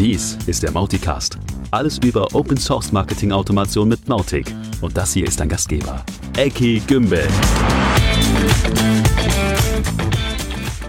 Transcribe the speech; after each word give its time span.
Dies 0.00 0.38
ist 0.46 0.62
der 0.62 0.70
Mauticast. 0.70 1.36
Alles 1.72 1.98
über 1.98 2.34
Open 2.34 2.56
Source 2.56 2.90
Marketing 2.90 3.32
Automation 3.32 3.86
mit 3.86 4.08
Mautic. 4.08 4.50
Und 4.80 4.96
das 4.96 5.12
hier 5.12 5.26
ist 5.26 5.38
dein 5.38 5.50
Gastgeber, 5.50 6.02
Eki 6.38 6.80
Gümbel. 6.86 7.28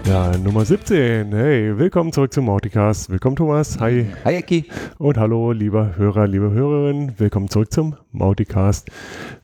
Ja, 0.04 0.36
Nummer 0.36 0.64
17. 0.64 1.32
Hey, 1.32 1.78
willkommen 1.78 2.12
zurück 2.12 2.32
zum 2.32 2.46
Mauticast. 2.46 3.08
Willkommen, 3.08 3.36
Thomas. 3.36 3.78
Hi. 3.78 4.06
Hi, 4.24 4.34
Eki. 4.34 4.64
Und 4.98 5.16
hallo, 5.16 5.52
lieber 5.52 5.96
Hörer, 5.96 6.26
liebe 6.26 6.50
Hörerin. 6.50 7.12
Willkommen 7.18 7.48
zurück 7.48 7.72
zum 7.72 7.94
Mauticast. 8.10 8.90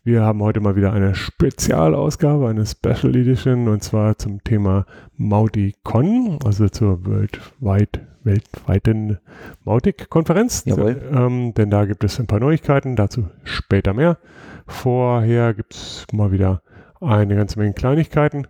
Wir 0.02 0.22
haben 0.22 0.42
heute 0.42 0.60
mal 0.60 0.74
wieder 0.74 0.92
eine 0.92 1.14
Spezialausgabe, 1.14 2.48
eine 2.48 2.66
Special 2.66 3.14
Edition, 3.14 3.68
und 3.68 3.84
zwar 3.84 4.18
zum 4.18 4.42
Thema 4.42 4.84
Mauticon, 5.16 6.40
also 6.44 6.68
zur 6.68 7.06
weltweit, 7.06 8.00
weltweiten 8.24 9.18
Mautic-Konferenz. 9.64 10.64
Jawohl. 10.66 11.00
Ähm, 11.14 11.54
denn 11.54 11.70
da 11.70 11.84
gibt 11.84 12.02
es 12.02 12.18
ein 12.18 12.26
paar 12.26 12.40
Neuigkeiten, 12.40 12.96
dazu 12.96 13.28
später 13.44 13.94
mehr. 13.94 14.18
Vorher 14.66 15.54
gibt 15.54 15.74
es 15.74 16.04
mal 16.12 16.32
wieder 16.32 16.62
eine 17.00 17.36
ganze 17.36 17.60
Menge 17.60 17.74
Kleinigkeiten, 17.74 18.48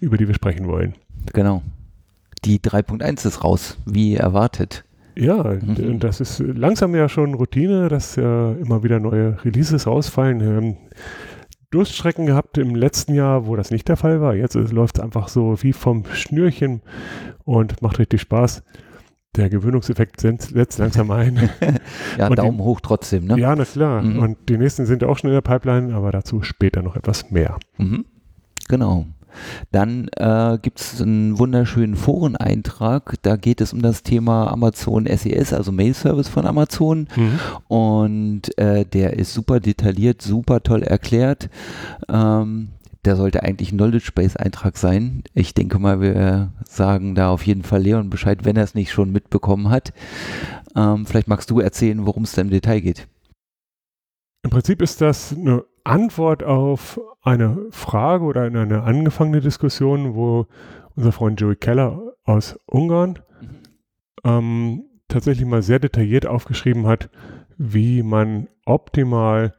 über 0.00 0.16
die 0.16 0.26
wir 0.26 0.34
sprechen 0.34 0.66
wollen. 0.66 0.94
Genau. 1.32 1.62
Die 2.44 2.58
3.1 2.60 3.26
ist 3.26 3.44
raus, 3.44 3.76
wie 3.86 4.16
erwartet. 4.16 4.84
Ja, 5.16 5.42
Mhm. 5.60 5.98
das 5.98 6.20
ist 6.20 6.38
langsam 6.38 6.94
ja 6.94 7.08
schon 7.08 7.34
Routine, 7.34 7.88
dass 7.88 8.16
ja 8.16 8.52
immer 8.52 8.82
wieder 8.82 9.00
neue 9.00 9.36
Releases 9.44 9.86
rausfallen. 9.86 10.40
Wir 10.40 10.54
haben 10.54 10.76
Durststrecken 11.70 12.26
gehabt 12.26 12.58
im 12.58 12.74
letzten 12.74 13.14
Jahr, 13.14 13.46
wo 13.46 13.54
das 13.56 13.70
nicht 13.70 13.88
der 13.88 13.96
Fall 13.96 14.20
war. 14.20 14.34
Jetzt 14.34 14.54
läuft 14.54 14.98
es 14.98 15.04
einfach 15.04 15.28
so 15.28 15.62
wie 15.62 15.72
vom 15.72 16.04
Schnürchen 16.12 16.80
und 17.44 17.80
macht 17.82 17.98
richtig 17.98 18.22
Spaß. 18.22 18.62
Der 19.36 19.48
Gewöhnungseffekt 19.50 20.20
setzt 20.20 20.78
langsam 20.78 21.10
ein. 21.12 21.48
Ja, 22.18 22.26
Und 22.26 22.32
die- 22.32 22.42
Daumen 22.42 22.58
hoch 22.60 22.80
trotzdem, 22.80 23.26
ne? 23.26 23.38
Ja, 23.38 23.54
na 23.54 23.64
klar. 23.64 24.02
Mhm. 24.02 24.18
Und 24.18 24.38
die 24.48 24.56
nächsten 24.58 24.86
sind 24.86 25.04
auch 25.04 25.18
schon 25.18 25.30
in 25.30 25.34
der 25.34 25.42
Pipeline, 25.42 25.94
aber 25.94 26.10
dazu 26.10 26.42
später 26.42 26.82
noch 26.82 26.96
etwas 26.96 27.30
mehr. 27.30 27.56
Mhm. 27.78 28.04
Genau. 28.68 29.06
Dann 29.72 30.08
äh, 30.16 30.58
gibt 30.60 30.80
es 30.80 31.00
einen 31.00 31.38
wunderschönen 31.38 31.96
Foreneintrag. 31.96 33.14
Da 33.22 33.36
geht 33.36 33.60
es 33.60 33.72
um 33.72 33.82
das 33.82 34.02
Thema 34.02 34.50
Amazon 34.52 35.06
SES, 35.06 35.52
also 35.52 35.72
Mail 35.72 35.94
Service 35.94 36.28
von 36.28 36.46
Amazon. 36.46 37.08
Und 37.68 38.56
äh, 38.58 38.84
der 38.84 39.18
ist 39.18 39.32
super 39.32 39.60
detailliert, 39.60 40.22
super 40.22 40.62
toll 40.62 40.82
erklärt. 40.82 41.48
Ähm, 42.08 42.68
der 43.04 43.16
sollte 43.16 43.42
eigentlich 43.42 43.72
ein 43.72 43.78
Knowledge 43.78 44.10
Base 44.14 44.38
Eintrag 44.38 44.76
sein. 44.76 45.22
Ich 45.34 45.54
denke 45.54 45.78
mal, 45.78 46.00
wir 46.00 46.52
sagen 46.68 47.14
da 47.14 47.30
auf 47.30 47.46
jeden 47.46 47.62
Fall 47.62 47.82
Leon 47.82 48.10
Bescheid, 48.10 48.44
wenn 48.44 48.56
er 48.56 48.64
es 48.64 48.74
nicht 48.74 48.92
schon 48.92 49.10
mitbekommen 49.10 49.70
hat. 49.70 49.92
Ähm, 50.76 51.06
vielleicht 51.06 51.28
magst 51.28 51.50
du 51.50 51.60
erzählen, 51.60 52.04
worum 52.06 52.24
es 52.24 52.32
da 52.32 52.42
im 52.42 52.50
Detail 52.50 52.80
geht. 52.80 53.06
Im 54.42 54.50
Prinzip 54.50 54.80
ist 54.82 55.00
das 55.00 55.34
eine 55.36 55.64
Antwort 55.84 56.42
auf 56.42 57.00
eine 57.22 57.66
Frage 57.70 58.24
oder 58.24 58.46
in 58.46 58.56
eine 58.56 58.82
angefangene 58.82 59.40
Diskussion, 59.40 60.14
wo 60.14 60.46
unser 60.96 61.12
Freund 61.12 61.40
Joey 61.40 61.56
Keller 61.56 62.14
aus 62.24 62.58
Ungarn 62.66 63.18
ähm, 64.24 64.84
tatsächlich 65.08 65.46
mal 65.46 65.62
sehr 65.62 65.78
detailliert 65.78 66.26
aufgeschrieben 66.26 66.86
hat, 66.86 67.10
wie 67.58 68.02
man 68.02 68.48
optimal 68.64 69.54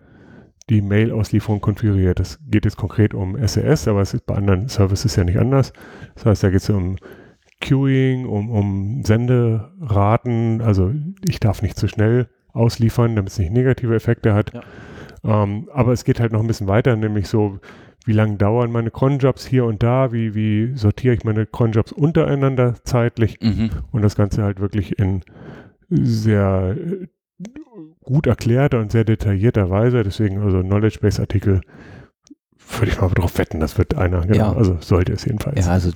die 0.69 0.81
Mail-Auslieferung 0.81 1.61
konfiguriert. 1.61 2.19
Das 2.19 2.39
geht 2.47 2.65
jetzt 2.65 2.77
konkret 2.77 3.13
um 3.13 3.35
SES, 3.45 3.87
aber 3.87 4.01
es 4.01 4.13
ist 4.13 4.25
bei 4.25 4.35
anderen 4.35 4.67
Services 4.67 5.15
ja 5.15 5.23
nicht 5.23 5.37
anders. 5.37 5.73
Das 6.15 6.25
heißt, 6.25 6.43
da 6.43 6.49
geht 6.49 6.61
es 6.61 6.69
um 6.69 6.95
Queuing, 7.61 8.25
um, 8.25 8.49
um 8.49 9.03
Senderaten. 9.03 10.61
Also 10.61 10.93
ich 11.27 11.39
darf 11.39 11.61
nicht 11.61 11.77
zu 11.77 11.87
schnell 11.87 12.29
ausliefern, 12.53 13.15
damit 13.15 13.31
es 13.31 13.39
nicht 13.39 13.51
negative 13.51 13.95
Effekte 13.95 14.33
hat. 14.33 14.51
Ähm, 15.23 15.69
aber 15.73 15.93
es 15.93 16.03
geht 16.03 16.19
halt 16.19 16.31
noch 16.31 16.41
ein 16.41 16.47
bisschen 16.47 16.67
weiter, 16.67 16.95
nämlich 16.95 17.27
so, 17.27 17.59
wie 18.05 18.13
lange 18.13 18.37
dauern 18.37 18.71
meine 18.71 18.89
Cronjobs 18.89 19.45
hier 19.45 19.65
und 19.65 19.83
da, 19.83 20.11
wie, 20.11 20.33
wie 20.33 20.75
sortiere 20.75 21.13
ich 21.13 21.23
meine 21.23 21.45
Cronjobs 21.45 21.91
untereinander 21.91 22.75
zeitlich 22.83 23.37
Mhm. 23.41 23.69
und 23.91 24.01
das 24.01 24.15
Ganze 24.15 24.41
halt 24.43 24.59
wirklich 24.59 24.97
in 24.97 25.21
sehr 25.89 26.75
äh, 26.77 27.07
gut 28.03 28.25
erklärter 28.27 28.79
und 28.79 28.91
sehr 28.91 29.03
detaillierter 29.03 29.69
Weise. 29.69 30.03
Deswegen 30.03 30.39
also 30.39 30.61
Knowledge 30.61 30.99
Base 31.01 31.21
Artikel 31.21 31.61
würde 32.79 32.91
ich 32.91 33.01
mal 33.01 33.09
drauf 33.09 33.37
wetten, 33.37 33.59
das 33.59 33.77
wird 33.77 33.95
einer, 33.95 34.21
genau, 34.21 34.35
Ja. 34.37 34.53
also 34.53 34.77
sollte 34.79 35.13
es 35.13 35.25
jedenfalls. 35.25 35.65
Ja, 35.65 35.71
also 35.71 35.91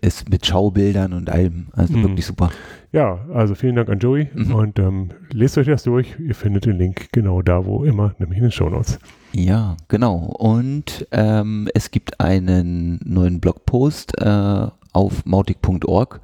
es 0.00 0.28
mit 0.28 0.46
Schaubildern 0.46 1.12
und 1.12 1.30
allem. 1.30 1.66
Also 1.72 1.94
Mhm. 1.96 2.02
wirklich 2.04 2.26
super. 2.26 2.50
Ja, 2.92 3.24
also 3.34 3.54
vielen 3.54 3.74
Dank 3.76 3.88
an 3.88 3.98
Joey 3.98 4.28
Mhm. 4.34 4.54
und 4.54 4.78
ähm, 4.78 5.08
lest 5.32 5.58
euch 5.58 5.66
das 5.66 5.82
durch. 5.82 6.14
Ihr 6.20 6.34
findet 6.34 6.66
den 6.66 6.78
Link 6.78 7.08
genau 7.12 7.42
da, 7.42 7.66
wo 7.66 7.84
immer, 7.84 8.14
nämlich 8.18 8.38
in 8.38 8.44
den 8.44 8.52
Shownotes. 8.52 8.98
Ja, 9.32 9.76
genau. 9.88 10.14
Und 10.38 11.06
ähm, 11.10 11.68
es 11.74 11.90
gibt 11.90 12.20
einen 12.20 13.00
neuen 13.04 13.40
Blogpost 13.40 14.16
äh, 14.20 14.68
auf 14.92 15.24
mautic.org 15.26 16.20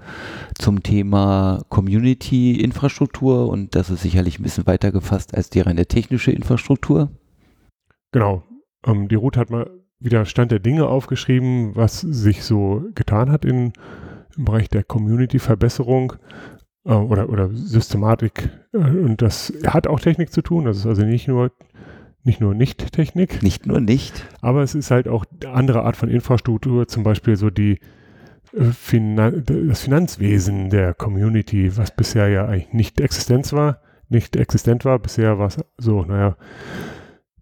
zum 0.55 0.85
Thema 0.85 1.63
Community-Infrastruktur 1.71 3.49
und 3.49 3.75
das 3.75 3.91
ist 3.91 4.03
sicherlich 4.03 4.39
ein 4.39 4.43
bisschen 4.45 4.67
weiter 4.67 4.93
gefasst 4.93 5.35
als 5.35 5.51
die 5.51 5.61
reine 5.61 5.87
technische 5.87 6.31
Infrastruktur. 6.31 7.11
Genau. 8.13 8.45
Ähm, 8.87 9.09
die 9.09 9.15
Ruth 9.17 9.37
hat 9.37 9.51
mal 9.51 9.69
wieder 10.01 10.25
Stand 10.25 10.51
der 10.51 10.59
Dinge 10.59 10.87
aufgeschrieben, 10.87 11.77
was 11.77 12.01
sich 12.01 12.43
so 12.43 12.83
getan 12.95 13.31
hat 13.31 13.45
in, 13.45 13.73
im 14.37 14.45
Bereich 14.45 14.69
der 14.69 14.83
Community-Verbesserung 14.83 16.15
äh, 16.85 16.93
oder, 16.93 17.29
oder 17.29 17.51
Systematik. 17.53 18.51
Äh, 18.73 18.79
und 18.79 19.23
das 19.23 19.53
hat 19.67 19.87
auch 19.87 20.01
Technik 20.01 20.33
zu 20.33 20.43
tun. 20.43 20.65
Das 20.65 20.79
ist 20.79 20.87
also 20.87 21.03
nicht 21.03 21.29
nur 21.29 21.53
nicht 22.23 22.41
nur 22.41 22.55
Nicht-Technik, 22.55 23.43
Nicht 23.43 23.65
nur 23.67 23.81
nicht. 23.81 24.27
aber 24.43 24.63
es 24.63 24.75
ist 24.75 24.91
halt 24.91 25.09
auch 25.09 25.25
eine 25.43 25.55
andere 25.55 25.85
Art 25.85 25.97
von 25.97 26.11
Infrastruktur, 26.11 26.87
zum 26.87 27.03
Beispiel 27.03 27.37
so 27.37 27.49
die 27.49 27.81
äh, 28.53 28.65
Finan 28.65 29.43
das 29.47 29.81
Finanzwesen 29.81 30.69
der 30.69 30.93
Community, 30.93 31.77
was 31.79 31.95
bisher 31.95 32.29
ja 32.29 32.47
eigentlich 32.47 32.73
nicht 32.75 33.01
existent 33.01 33.51
war, 33.55 33.81
nicht 34.11 34.37
existent 34.37 34.85
war. 34.85 34.99
Bisher 34.99 35.39
war 35.39 35.47
es 35.47 35.65
so, 35.79 36.03
naja, 36.05 36.37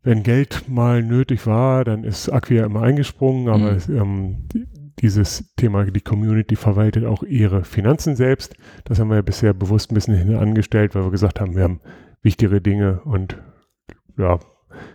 wenn 0.08 0.22
Geld 0.22 0.70
mal 0.70 1.02
nötig 1.02 1.46
war, 1.46 1.84
dann 1.84 2.02
ist 2.02 2.28
Acquia 2.28 2.64
immer 2.64 2.80
eingesprungen, 2.80 3.48
aber 3.48 3.72
Mhm. 3.74 3.96
ähm, 3.96 4.36
die, 4.54 4.66
dieses 5.00 5.54
Thema, 5.56 5.84
die 5.84 6.00
Community 6.00 6.56
verwaltet 6.56 7.04
auch 7.04 7.22
ihre 7.22 7.62
Finanzen 7.62 8.16
selbst. 8.16 8.54
Das 8.84 8.98
haben 8.98 9.10
wir 9.10 9.16
ja 9.16 9.22
bisher 9.22 9.52
bewusst 9.52 9.92
ein 9.92 9.94
bisschen 9.94 10.16
hinten 10.16 10.36
angestellt, 10.36 10.94
weil 10.94 11.04
wir 11.04 11.10
gesagt 11.10 11.40
haben, 11.40 11.54
wir 11.54 11.62
haben 11.64 11.80
wichtigere 12.22 12.62
Dinge 12.62 13.02
und 13.04 13.36
ja, 14.16 14.38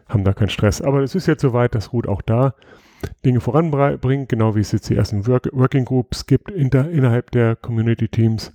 haben 0.09 0.24
da 0.24 0.34
keinen 0.34 0.50
Stress. 0.50 0.81
Aber 0.81 1.01
es 1.03 1.13
ist 1.13 1.28
jetzt 1.28 1.41
soweit, 1.44 1.75
dass 1.75 1.94
Ruth 1.94 2.07
auch 2.07 2.24
da 2.24 2.56
Dinge 3.24 3.40
voranbringt, 3.40 4.30
genau 4.30 4.56
wie 4.56 4.62
es 4.62 4.72
jetzt 4.72 4.90
die 4.90 4.95
ersten 4.95 5.28
Work 5.28 5.47
Working 5.53 5.85
Groups 5.85 6.25
gibt 6.25 6.50
inter 6.50 6.90
innerhalb 6.90 7.30
der 7.30 7.56
Community 7.56 8.07
Teams 8.07 8.51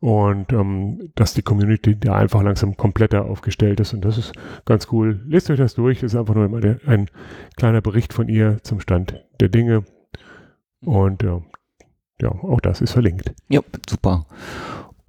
und 0.00 0.52
ähm, 0.52 1.10
dass 1.14 1.34
die 1.34 1.42
Community 1.42 1.98
da 1.98 2.16
einfach 2.16 2.42
langsam 2.42 2.76
kompletter 2.76 3.26
aufgestellt 3.26 3.80
ist 3.80 3.92
und 3.92 4.04
das 4.04 4.16
ist 4.16 4.32
ganz 4.64 4.88
cool. 4.92 5.20
Lest 5.26 5.50
euch 5.50 5.58
das 5.58 5.74
durch, 5.74 6.00
das 6.00 6.14
ist 6.14 6.18
einfach 6.18 6.34
nur 6.34 6.46
immer 6.46 6.60
der, 6.60 6.80
ein 6.86 7.08
kleiner 7.56 7.82
Bericht 7.82 8.12
von 8.14 8.28
ihr 8.28 8.62
zum 8.62 8.80
Stand 8.80 9.22
der 9.40 9.50
Dinge 9.50 9.84
und 10.80 11.22
ja, 11.22 11.42
ja 12.20 12.30
auch 12.30 12.60
das 12.60 12.80
ist 12.80 12.92
verlinkt. 12.92 13.32
Ja, 13.48 13.60
super. 13.88 14.26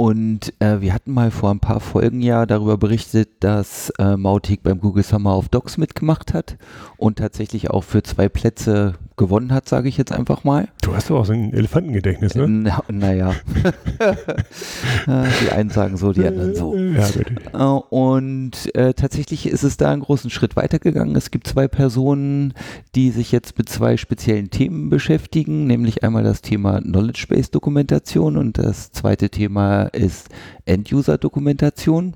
Und 0.02 0.52
äh, 0.58 0.82
wir 0.82 0.96
hatten 0.96 1.14
mal 1.14 1.30
vor 1.30 1.52
ein 1.52 1.60
paar 1.60 1.80
Folgen 1.80 2.22
ja 2.22 2.48
darüber 2.48 2.76
berichtet, 2.80 3.30
dass 3.42 3.92
äh, 4.00 4.18
Mautic 4.18 4.64
beim 4.64 4.80
Google 4.80 5.04
Summer 5.04 5.38
of 5.38 5.50
Docs 5.50 5.78
mitgemacht 5.78 6.34
hat 6.34 6.58
und 6.98 7.20
tatsächlich 7.20 7.70
auch 7.70 7.84
für 7.84 8.02
zwei 8.02 8.28
Plätze 8.28 8.96
gewonnen 9.22 9.54
hat, 9.54 9.70
sage 9.70 9.88
ich 9.88 9.98
jetzt 9.98 10.12
einfach 10.12 10.44
mal. 10.44 10.70
Du 10.82 10.96
hast 10.96 11.12
doch 11.12 11.20
auch 11.20 11.26
so 11.26 11.34
ein 11.34 11.54
Elefantengedächtnis, 11.54 12.34
ne? 12.34 12.48
Na, 12.48 12.84
naja. 12.90 13.36
Äh, 15.08 15.24
die 15.42 15.52
einen 15.52 15.70
sagen 15.70 15.98
so, 15.98 16.14
die 16.14 16.26
anderen 16.26 16.54
so. 16.56 16.76
Ja, 16.76 17.08
bitte. 17.08 17.36
Äh, 17.54 17.96
Und 17.96 18.76
äh, 18.76 18.94
tatsächlich 18.94 19.48
ist 19.48 19.64
es 19.64 19.78
da 19.78 19.92
einen 19.92 20.02
großen 20.02 20.30
Schritt 20.30 20.56
weitergegangen. 20.56 21.16
Es 21.16 21.32
gibt 21.32 21.48
zwei 21.48 21.68
Personen, 21.68 22.54
die 22.94 23.10
sich 23.10 23.32
jetzt 23.32 23.58
mit 23.58 23.68
zwei 23.70 23.98
speziellen 23.98 24.50
Themen 24.50 24.90
beschäftigen, 24.90 25.66
nämlich 25.66 26.04
einmal 26.04 26.24
das 26.24 26.42
Thema 26.42 26.82
Knowledge 26.82 27.26
Base 27.30 27.50
Dokumentation 27.52 28.38
und 28.38 28.58
das 28.58 28.92
zweite 28.92 29.30
Thema 29.30 29.91
ist 29.94 30.30
End-User 30.66 31.18
Dokumentation. 31.18 32.14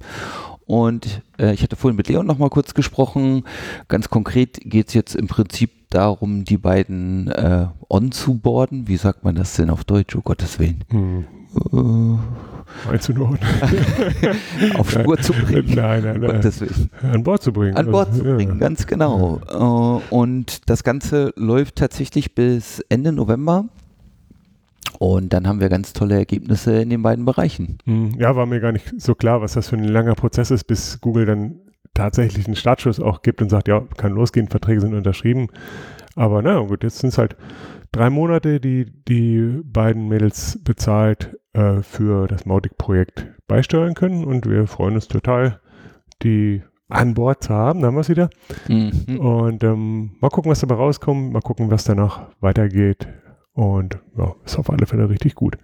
Und 0.66 1.22
äh, 1.38 1.54
ich 1.54 1.62
hatte 1.62 1.76
vorhin 1.76 1.96
mit 1.96 2.08
Leon 2.08 2.26
noch 2.26 2.40
mal 2.40 2.50
kurz 2.50 2.74
gesprochen. 2.74 3.44
Ganz 3.88 4.10
konkret 4.10 4.60
geht 4.62 4.88
es 4.88 4.94
jetzt 4.96 5.16
im 5.16 5.28
Prinzip 5.28 5.72
darum, 5.92 6.44
die 6.44 6.58
beiden 6.58 7.28
äh, 7.30 7.68
on 7.88 8.12
zu 8.12 8.40
boarden. 8.40 8.88
Wie 8.88 8.98
sagt 8.98 9.24
man 9.24 9.36
das 9.36 9.56
denn 9.56 9.70
auf 9.70 9.84
Deutsch? 9.84 10.16
Oh 10.16 10.22
Gottes 10.22 10.58
Willen. 10.60 10.84
Hm. 10.90 11.26
Äh, 11.72 12.90
Einzuordnen. 12.92 13.40
auf 14.76 14.92
Spur 14.92 15.18
zu 15.20 15.34
bringen. 15.34 15.76
Nein, 15.76 16.04
nein, 16.04 16.20
nein. 16.20 16.32
Gottes 16.32 16.60
Willen. 16.62 16.90
An 17.02 17.24
Bord 17.24 17.44
zu 17.44 17.54
bringen. 17.54 17.78
An 17.78 17.92
Bord 17.92 18.10
Also, 18.10 18.24
zu 18.24 18.36
bringen, 18.36 18.54
ja. 18.54 18.60
ganz 18.60 18.88
genau. 18.88 19.40
Äh, 19.48 20.14
und 20.14 20.70
das 20.70 20.84
Ganze 20.84 21.32
läuft 21.36 21.76
tatsächlich 21.76 22.36
bis 22.36 22.80
Ende 22.90 23.12
November. 23.12 23.66
Und 25.00 25.34
dann 25.34 25.48
haben 25.48 25.60
wir 25.60 25.70
ganz 25.70 25.94
tolle 25.94 26.16
Ergebnisse 26.16 26.82
in 26.82 26.90
den 26.90 27.02
beiden 27.02 27.26
Bereichen. 27.26 27.78
Hm, 27.86 28.12
ja, 28.18 28.36
war 28.36 28.46
mir 28.46 28.60
gar 28.60 28.72
nicht 28.72 28.94
so 28.98 29.16
klar, 29.16 29.42
was 29.42 29.54
das 29.54 29.70
für 29.70 29.78
ein 29.78 29.84
langer 29.84 30.16
Prozess 30.16 30.52
ist, 30.52 30.66
bis 30.66 31.02
Google 31.02 31.26
dann 31.26 31.60
tatsächlich 31.94 32.46
einen 32.46 32.56
Startschuss 32.56 33.00
auch 33.00 33.22
gibt 33.22 33.42
und 33.42 33.50
sagt, 33.50 33.68
ja, 33.68 33.82
kann 33.98 34.14
losgehen, 34.14 34.48
Verträge 34.48 34.82
sind 34.82 34.94
unterschrieben. 34.94 35.48
Aber 36.16 36.42
na 36.42 36.60
gut, 36.60 36.84
jetzt 36.84 37.00
sind 37.00 37.10
es 37.10 37.18
halt 37.18 37.36
drei 37.92 38.10
Monate, 38.10 38.60
die 38.60 38.86
die 39.08 39.62
beiden 39.64 40.08
Mädels 40.08 40.60
bezahlt 40.64 41.38
äh, 41.54 41.82
für 41.82 42.28
das 42.28 42.46
Mautic-Projekt 42.46 43.28
beisteuern 43.48 43.94
können 43.94 44.24
und 44.24 44.50
wir 44.50 44.68
freuen 44.68 44.96
uns 44.96 45.08
total, 45.08 45.60
die 46.24 46.62
an 46.90 47.14
Bord 47.14 47.44
zu 47.44 47.54
haben, 47.54 47.82
da 47.82 47.88
haben 47.88 47.96
wir 47.96 48.02
es 48.02 48.10
wieder. 48.10 48.30
Mhm. 48.68 49.20
Und 49.20 49.64
ähm, 49.64 50.12
mal 50.20 50.30
gucken, 50.30 50.52
was 50.52 50.60
dabei 50.60 50.76
rauskommt, 50.76 51.34
mal 51.34 51.42
gucken, 51.42 51.72
was 51.72 51.84
danach 51.84 52.28
weitergeht. 52.42 53.08
Und 53.56 54.00
ja, 54.18 54.36
ist 54.46 54.60
auf 54.60 54.70
alle 54.70 54.86
Fälle 54.86 55.10
richtig 55.10 55.34
gut. 55.34 55.58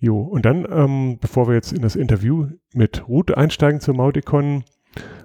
Jo, 0.00 0.20
und 0.20 0.44
dann, 0.44 0.66
ähm, 0.70 1.18
bevor 1.20 1.48
wir 1.48 1.54
jetzt 1.54 1.72
in 1.72 1.82
das 1.82 1.96
Interview 1.96 2.48
mit 2.74 3.08
Ruth 3.08 3.36
einsteigen 3.36 3.80
zur 3.80 3.94
Mauticon, 3.94 4.64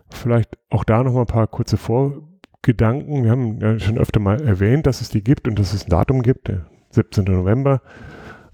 vielleicht 0.09 0.57
auch 0.69 0.83
da 0.83 1.03
noch 1.03 1.13
mal 1.13 1.21
ein 1.21 1.27
paar 1.27 1.47
kurze 1.47 1.77
Vorgedanken. 1.77 3.23
Wir 3.23 3.31
haben 3.31 3.59
ja 3.59 3.79
schon 3.79 3.97
öfter 3.97 4.19
mal 4.19 4.41
erwähnt, 4.41 4.85
dass 4.85 5.01
es 5.01 5.09
die 5.09 5.23
gibt 5.23 5.47
und 5.47 5.57
dass 5.57 5.73
es 5.73 5.85
ein 5.85 5.89
Datum 5.89 6.21
gibt, 6.21 6.47
der 6.47 6.67
17. 6.91 7.25
November. 7.25 7.81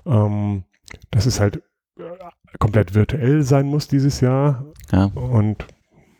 Ähm, 0.05 0.63
dass 1.11 1.25
es 1.25 1.39
halt 1.39 1.57
äh, 1.97 2.03
komplett 2.59 2.95
virtuell 2.95 3.43
sein 3.43 3.67
muss 3.67 3.89
dieses 3.89 4.21
Jahr. 4.21 4.65
Ja. 4.91 5.05
Und 5.05 5.67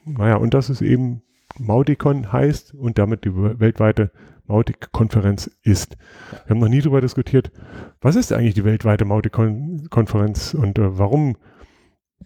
naja, 0.06 0.36
und 0.36 0.54
dass 0.54 0.70
es 0.70 0.82
eben 0.82 1.22
Mauticon 1.58 2.32
heißt 2.32 2.74
und 2.74 2.98
damit 2.98 3.24
die 3.24 3.34
weltweite 3.34 4.12
Mautic-Konferenz 4.50 5.50
ist. 5.64 5.98
Wir 6.46 6.50
haben 6.50 6.60
noch 6.60 6.68
nie 6.68 6.82
darüber 6.82 7.02
diskutiert, 7.02 7.52
was 8.02 8.16
ist 8.16 8.34
eigentlich 8.34 8.56
die 8.56 8.66
weltweite 8.66 9.06
Mautic-Konferenz 9.06 10.54
und 10.54 10.78
äh, 10.78 10.98
warum 10.98 11.38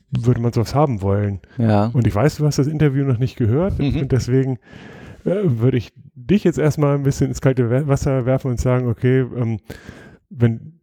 würde 0.09 0.41
man 0.41 0.53
sowas 0.53 0.73
haben 0.73 1.01
wollen? 1.01 1.41
Ja. 1.57 1.91
Und 1.93 2.07
ich 2.07 2.15
weiß, 2.15 2.37
du 2.37 2.45
hast 2.45 2.59
das 2.59 2.67
Interview 2.67 3.05
noch 3.05 3.19
nicht 3.19 3.35
gehört 3.35 3.79
mhm. 3.79 4.01
und 4.01 4.11
deswegen 4.11 4.57
äh, 5.25 5.41
würde 5.43 5.77
ich 5.77 5.93
dich 6.15 6.43
jetzt 6.43 6.59
erstmal 6.59 6.95
ein 6.95 7.03
bisschen 7.03 7.27
ins 7.27 7.41
kalte 7.41 7.87
Wasser 7.87 8.25
werfen 8.25 8.51
und 8.51 8.59
sagen, 8.59 8.87
okay, 8.87 9.19
ähm, 9.35 9.59
wenn 10.29 10.79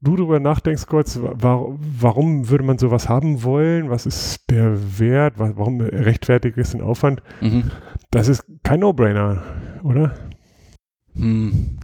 du 0.00 0.16
darüber 0.16 0.40
nachdenkst 0.40 0.86
kurz, 0.86 1.18
war, 1.20 1.66
warum 1.78 2.50
würde 2.50 2.64
man 2.64 2.78
sowas 2.78 3.08
haben 3.08 3.42
wollen? 3.44 3.88
Was 3.88 4.04
ist 4.04 4.50
der 4.50 4.98
Wert? 4.98 5.34
Warum 5.36 5.80
rechtfertigt 5.80 6.58
es 6.58 6.72
den 6.72 6.82
Aufwand? 6.82 7.22
Mhm. 7.40 7.70
Das 8.10 8.28
ist 8.28 8.44
kein 8.62 8.80
No-Brainer, 8.80 9.42
oder? 9.82 10.14
Hm. 11.14 11.78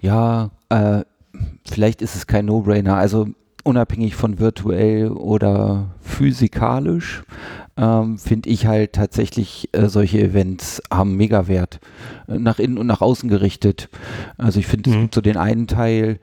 Ja, 0.00 0.50
äh, 0.68 1.02
vielleicht 1.68 2.02
ist 2.02 2.16
es 2.16 2.26
kein 2.26 2.46
No-Brainer. 2.46 2.96
Also 2.96 3.28
unabhängig 3.64 4.14
von 4.14 4.38
virtuell 4.38 5.08
oder 5.08 5.94
physikalisch, 6.00 7.22
ähm, 7.76 8.18
finde 8.18 8.48
ich 8.48 8.66
halt 8.66 8.94
tatsächlich, 8.94 9.68
äh, 9.72 9.88
solche 9.88 10.20
Events 10.20 10.82
haben 10.92 11.16
mega 11.16 11.48
Wert. 11.48 11.80
Äh, 12.28 12.38
nach 12.38 12.58
innen 12.58 12.78
und 12.78 12.86
nach 12.86 13.00
außen 13.00 13.28
gerichtet. 13.28 13.88
Also 14.36 14.60
ich 14.60 14.66
finde, 14.66 14.90
mhm. 14.90 14.96
es 14.96 15.02
gibt 15.02 15.14
so 15.14 15.20
den 15.20 15.36
einen 15.36 15.66
Teil, 15.66 16.18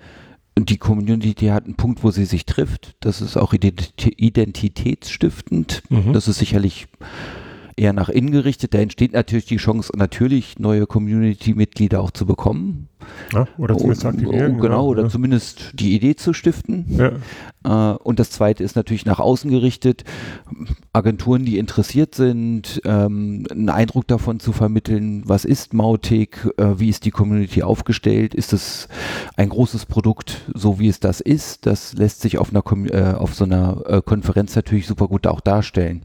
die 0.58 0.78
Community 0.78 1.48
hat 1.48 1.66
einen 1.66 1.76
Punkt, 1.76 2.04
wo 2.04 2.12
sie 2.12 2.26
sich 2.26 2.46
trifft. 2.46 2.96
Das 3.00 3.22
ist 3.22 3.38
auch 3.38 3.54
identitätsstiftend. 3.54 5.84
Mhm. 5.90 6.14
Das 6.14 6.28
ist 6.28 6.40
sicherlich 6.40 6.88
eher 7.78 7.94
nach 7.94 8.10
innen 8.10 8.32
gerichtet. 8.32 8.74
Da 8.74 8.80
entsteht 8.80 9.14
natürlich 9.14 9.46
die 9.46 9.58
Chance, 9.58 9.94
natürlich 9.96 10.60
neue 10.60 10.88
Community-Mitglieder 10.88 12.02
auch 12.02 12.12
zu 12.12 12.26
bekommen. 12.26 12.90
Ja, 13.34 13.48
oder 13.58 13.76
zumindest 13.78 14.02
zu 14.02 14.08
aktivieren. 14.08 14.54
Genau, 14.54 14.62
genau, 14.62 14.88
oder 14.88 15.04
ja. 15.04 15.10
zumindest 15.10 15.72
die 15.74 15.96
Idee 15.96 16.16
zu 16.16 16.34
stiften. 16.34 16.86
Ja. 16.90 17.94
Äh, 17.94 17.98
und 17.98 18.20
das 18.20 18.32
zweite 18.32 18.64
ist 18.64 18.76
natürlich 18.76 19.06
nach 19.06 19.20
außen 19.20 19.52
gerichtet. 19.52 20.04
Agenturen, 20.94 21.46
die 21.46 21.58
interessiert 21.58 22.16
sind, 22.16 22.82
ähm, 22.86 23.46
einen 23.52 23.70
Eindruck 23.70 24.08
davon 24.08 24.40
zu 24.40 24.52
vermitteln, 24.52 25.24
was 25.26 25.46
ist 25.46 25.74
Mautic, 25.74 26.50
äh, 26.58 26.80
wie 26.80 26.90
ist 26.90 27.06
die 27.06 27.12
Community 27.12 27.64
aufgestellt, 27.64 28.34
ist 28.34 28.54
es 28.54 28.88
ein 29.36 29.50
großes 29.50 29.86
Produkt, 29.86 30.42
so 30.54 30.80
wie 30.80 30.88
es 30.88 31.00
das 31.00 31.22
ist. 31.22 31.66
Das 31.66 31.94
lässt 31.94 32.22
sich 32.22 32.38
auf, 32.38 32.50
einer, 32.52 32.64
äh, 32.92 33.14
auf 33.14 33.36
so 33.36 33.44
einer 33.44 33.84
äh, 33.88 34.02
Konferenz 34.02 34.56
natürlich 34.56 34.88
super 34.88 35.08
gut 35.08 35.28
auch 35.28 35.42
darstellen. 35.42 36.02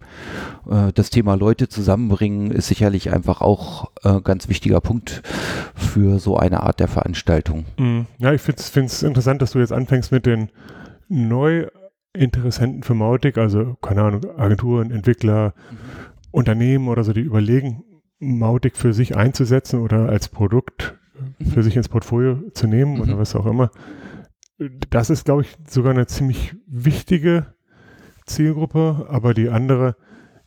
Äh, 0.69 0.93
das 0.93 1.11
Thema 1.11 1.35
Leute 1.35 1.69
zusammenbringen 1.69 2.51
ist 2.51 2.69
sicherlich 2.69 3.13
einfach 3.13 3.41
auch 3.41 3.91
ein 4.03 4.19
äh, 4.19 4.21
ganz 4.21 4.49
wichtiger 4.49 4.81
Punkt 4.81 5.23
für 5.75 6.19
so 6.19 6.37
eine 6.37 6.63
Art 6.63 6.81
der 6.83 6.89
Veranstaltung. 6.89 7.65
Mhm. 7.79 8.07
Ja, 8.19 8.33
ich 8.33 8.43
finde 8.43 8.61
es 8.61 9.03
interessant, 9.05 9.41
dass 9.41 9.53
du 9.53 9.61
jetzt 9.61 9.73
anfängst 9.73 10.11
mit 10.11 10.27
den 10.27 10.51
Neuinteressenten 11.09 12.83
für 12.83 12.95
Mautic, 12.95 13.39
also 13.39 13.77
keine 13.81 14.03
Ahnung, 14.03 14.23
Agenturen, 14.37 14.91
Entwickler, 14.91 15.55
mhm. 15.71 15.77
Unternehmen 16.33 16.89
oder 16.89 17.05
so, 17.05 17.13
die 17.13 17.21
überlegen, 17.21 17.85
Mautic 18.19 18.77
für 18.77 18.93
sich 18.93 19.17
einzusetzen 19.17 19.81
oder 19.81 20.09
als 20.09 20.29
Produkt 20.29 20.99
für 21.39 21.61
mhm. 21.61 21.63
sich 21.63 21.77
ins 21.77 21.89
Portfolio 21.89 22.43
zu 22.53 22.67
nehmen 22.67 23.01
oder 23.01 23.15
mhm. 23.15 23.19
was 23.19 23.37
auch 23.37 23.47
immer. 23.47 23.71
Das 24.91 25.09
ist, 25.09 25.25
glaube 25.25 25.43
ich, 25.43 25.57
sogar 25.69 25.93
eine 25.93 26.07
ziemlich 26.07 26.57
wichtige 26.67 27.55
Zielgruppe, 28.27 29.07
aber 29.09 29.35
die 29.35 29.49
andere, 29.49 29.97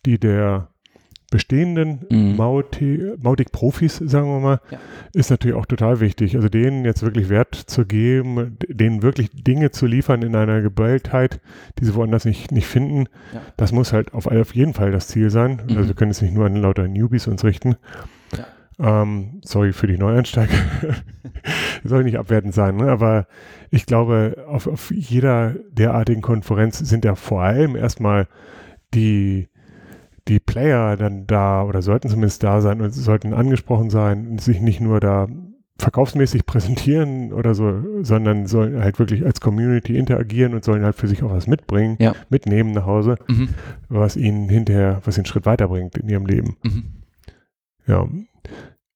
die 0.06 0.20
der 0.20 0.70
bestehenden 1.36 2.06
mhm. 2.10 2.38
Mautic-Profis, 2.38 3.98
sagen 3.98 4.28
wir 4.28 4.40
mal, 4.40 4.62
ja. 4.72 4.80
ist 5.12 5.30
natürlich 5.32 5.58
auch 5.58 5.66
total 5.66 6.00
wichtig. 6.00 6.38
Also 6.38 6.48
denen 6.48 6.86
jetzt 6.86 7.04
wirklich 7.04 7.28
Wert 7.28 7.56
zu 7.56 7.86
geben, 7.86 8.56
denen 8.70 9.04
wirklich 9.04 9.32
Dinge 9.32 9.72
zu 9.72 9.86
liefern 9.86 10.22
in 10.22 10.34
einer 10.34 10.62
Geballtheit, 10.62 11.42
die 11.78 11.84
sie 11.84 11.94
woanders 11.94 12.24
nicht, 12.24 12.54
nicht 12.54 12.68
finden, 12.68 13.10
ja. 13.34 13.42
das 13.58 13.74
muss 13.74 13.92
halt 13.92 14.14
auf, 14.14 14.28
auf 14.28 14.56
jeden 14.56 14.74
Fall 14.74 14.94
das 14.94 15.10
Ziel 15.10 15.30
sein. 15.30 15.62
Mhm. 15.68 15.76
Also 15.76 15.90
wir 15.90 15.96
können 15.96 16.12
jetzt 16.12 16.22
nicht 16.22 16.34
nur 16.34 16.46
an 16.46 16.56
lauter 16.56 16.88
Newbies 16.88 17.28
uns 17.28 17.44
richten. 17.44 17.76
Ja. 18.80 19.02
Ähm, 19.02 19.42
sorry 19.44 19.74
für 19.74 19.88
die 19.88 19.98
Neueinsteiger. 19.98 20.54
Soll 21.84 22.06
nicht 22.06 22.18
abwertend 22.18 22.54
sein, 22.54 22.78
ne? 22.78 22.90
aber 22.90 23.28
ich 23.72 23.86
glaube, 23.86 24.46
auf, 24.48 24.68
auf 24.68 24.90
jeder 24.90 25.56
derartigen 25.70 26.22
Konferenz 26.22 26.80
sind 26.80 27.04
ja 27.04 27.16
vor 27.16 27.42
allem 27.42 27.76
erstmal 27.76 28.30
die 28.94 29.50
die 30.28 30.40
Player 30.40 30.98
dann 30.98 31.28
da 31.28 31.64
oder 31.64 31.82
sollten 31.82 32.10
zumindest 32.10 32.44
da 32.44 32.62
sein 32.62 32.82
und 32.82 32.92
sollten 32.92 33.34
angesprochen 33.34 33.90
sein 33.90 34.28
und 34.28 34.42
sich 34.42 34.60
nicht 34.60 34.82
nur 34.82 35.00
da 35.00 35.28
verkaufsmäßig 35.78 36.46
präsentieren 36.46 37.34
oder 37.34 37.54
so, 37.54 37.82
sondern 38.02 38.48
sollen 38.48 38.82
halt 38.82 38.98
wirklich 38.98 39.26
als 39.26 39.42
Community 39.42 39.98
interagieren 39.98 40.54
und 40.54 40.64
sollen 40.64 40.84
halt 40.84 40.96
für 40.96 41.08
sich 41.08 41.22
auch 41.24 41.32
was 41.32 41.48
mitbringen, 41.48 41.98
ja. 42.00 42.16
mitnehmen 42.30 42.72
nach 42.72 42.86
Hause, 42.86 43.18
mhm. 43.28 43.50
was 43.90 44.16
ihnen 44.16 44.50
hinterher, 44.50 45.02
was 45.06 45.16
den 45.16 45.26
Schritt 45.26 45.46
weiterbringt 45.46 45.98
in 45.98 46.10
ihrem 46.10 46.26
Leben. 46.26 46.58
Mhm. 46.64 46.84
Ja. 47.88 48.08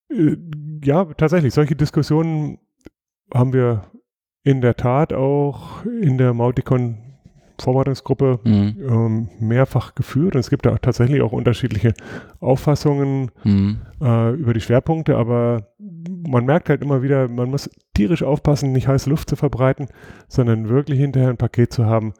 Äh, 0.09 0.37
ja, 0.83 1.05
tatsächlich, 1.05 1.53
solche 1.53 1.75
Diskussionen 1.75 2.59
haben 3.33 3.53
wir 3.53 3.83
in 4.43 4.61
der 4.61 4.75
Tat 4.75 5.13
auch 5.13 5.85
in 5.85 6.17
der 6.17 6.33
Mauticon 6.33 7.08
Vorbereitungsgruppe 7.61 8.39
mhm. 8.43 8.75
ähm, 8.81 9.29
mehrfach 9.39 9.95
geführt 9.95 10.35
und 10.35 10.39
es 10.39 10.49
gibt 10.49 10.65
da 10.65 10.77
tatsächlich 10.77 11.21
auch 11.21 11.31
unterschiedliche 11.31 11.93
Auffassungen 12.39 13.31
mhm. 13.43 13.81
äh, 14.01 14.33
über 14.33 14.53
die 14.53 14.61
Schwerpunkte, 14.61 15.17
aber 15.17 15.69
man 16.27 16.45
merkt 16.45 16.69
halt 16.69 16.81
immer 16.81 17.01
wieder, 17.01 17.27
man 17.27 17.49
muss 17.49 17.69
tierisch 17.93 18.23
aufpassen, 18.23 18.71
nicht 18.71 18.87
heiße 18.87 19.09
Luft 19.09 19.29
zu 19.29 19.35
verbreiten, 19.35 19.87
sondern 20.27 20.69
wirklich 20.69 20.99
hinterher 20.99 21.29
ein 21.29 21.37
Paket 21.37 21.73
zu 21.73 21.85
haben, 21.85 22.13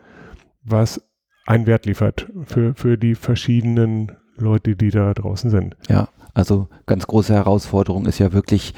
was 0.64 1.02
einen 1.46 1.66
Wert 1.66 1.86
liefert 1.86 2.30
für, 2.46 2.74
für 2.76 2.98
die 2.98 3.16
verschiedenen 3.16 4.12
Leute, 4.38 4.76
die 4.76 4.92
da 4.92 5.14
draußen 5.14 5.50
sind. 5.50 5.76
Ja, 5.90 6.10
also 6.34 6.68
ganz 6.86 7.08
große 7.08 7.34
Herausforderung 7.34 8.06
ist 8.06 8.20
ja 8.20 8.34
wirklich 8.34 8.74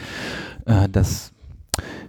äh, 0.65 0.87
das 0.89 1.33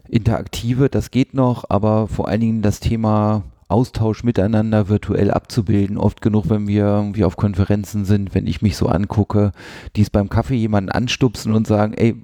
Interaktive, 0.08 0.88
das 0.88 1.10
geht 1.10 1.34
noch, 1.34 1.64
aber 1.68 2.06
vor 2.06 2.28
allen 2.28 2.40
Dingen 2.40 2.62
das 2.62 2.80
Thema 2.80 3.44
Austausch 3.72 4.24
miteinander 4.24 4.88
virtuell 4.88 5.30
abzubilden. 5.30 5.98
Oft 5.98 6.20
genug, 6.20 6.48
wenn 6.48 6.68
wir 6.68 6.84
irgendwie 6.84 7.24
auf 7.24 7.36
Konferenzen 7.36 8.04
sind, 8.04 8.34
wenn 8.34 8.46
ich 8.46 8.62
mich 8.62 8.76
so 8.76 8.86
angucke, 8.86 9.52
die 9.96 10.02
es 10.02 10.10
beim 10.10 10.28
Kaffee 10.28 10.56
jemanden 10.56 10.90
anstupsen 10.90 11.52
und 11.52 11.66
sagen, 11.66 11.94
ey, 11.94 12.16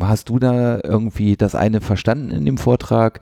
hast 0.00 0.28
du 0.28 0.38
da 0.38 0.80
irgendwie 0.82 1.36
das 1.36 1.54
eine 1.54 1.80
verstanden 1.80 2.30
in 2.30 2.44
dem 2.44 2.58
Vortrag? 2.58 3.20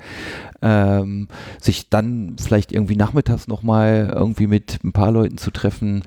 Ähm, 0.62 1.28
sich 1.60 1.90
dann 1.90 2.36
vielleicht 2.40 2.72
irgendwie 2.72 2.96
nachmittags 2.96 3.48
nochmal 3.48 4.12
irgendwie 4.14 4.46
mit 4.46 4.78
ein 4.84 4.92
paar 4.92 5.10
Leuten 5.10 5.36
zu 5.36 5.50
treffen, 5.50 6.04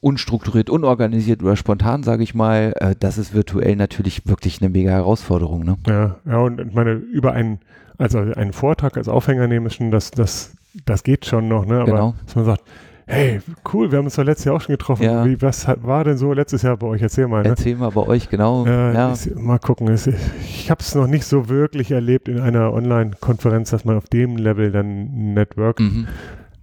unstrukturiert, 0.00 0.70
unorganisiert 0.70 1.42
oder 1.42 1.56
spontan, 1.56 2.02
sage 2.02 2.22
ich 2.22 2.34
mal, 2.34 2.74
äh, 2.76 2.94
das 2.98 3.18
ist 3.18 3.34
virtuell 3.34 3.76
natürlich 3.76 4.26
wirklich 4.26 4.60
eine 4.60 4.70
mega 4.70 4.90
Herausforderung. 4.90 5.64
Ne? 5.64 5.76
Ja, 5.86 6.16
ja, 6.26 6.38
und 6.38 6.60
ich 6.60 6.74
meine, 6.74 6.92
über 6.92 7.32
einen 7.32 7.60
also 7.98 8.18
einen 8.18 8.52
Vortrag 8.52 8.96
als 8.96 9.08
Aufhänger 9.08 9.46
nehmen 9.48 9.66
ist 9.66 9.74
schon, 9.74 9.90
das, 9.90 10.10
das, 10.10 10.56
das 10.86 11.02
geht 11.02 11.26
schon 11.26 11.48
noch, 11.48 11.66
ne? 11.66 11.80
Aber 11.80 11.90
genau. 11.90 12.14
dass 12.24 12.36
man 12.36 12.44
sagt, 12.44 12.62
Hey, 13.10 13.40
cool, 13.72 13.90
wir 13.90 13.96
haben 13.96 14.04
uns 14.04 14.16
doch 14.16 14.22
letztes 14.22 14.44
Jahr 14.44 14.54
auch 14.54 14.60
schon 14.60 14.74
getroffen. 14.74 15.04
Ja. 15.04 15.24
Wie, 15.24 15.40
was 15.40 15.66
war 15.66 16.04
denn 16.04 16.18
so 16.18 16.34
letztes 16.34 16.60
Jahr 16.60 16.76
bei 16.76 16.86
euch? 16.88 17.00
Erzähl 17.00 17.26
mal. 17.26 17.42
Ne? 17.42 17.48
Erzähl 17.48 17.74
mal 17.74 17.90
bei 17.90 18.06
euch 18.06 18.28
genau. 18.28 18.66
Äh, 18.66 18.92
ja. 18.92 19.12
ist, 19.12 19.34
mal 19.34 19.58
gucken. 19.58 19.88
Ich 19.88 20.70
habe 20.70 20.80
es 20.82 20.94
noch 20.94 21.06
nicht 21.06 21.24
so 21.24 21.48
wirklich 21.48 21.90
erlebt 21.90 22.28
in 22.28 22.38
einer 22.38 22.70
Online-Konferenz, 22.70 23.70
dass 23.70 23.86
man 23.86 23.96
auf 23.96 24.04
dem 24.08 24.36
Level 24.36 24.70
dann 24.72 25.32
networkt. 25.32 25.80
Mhm. 25.80 26.06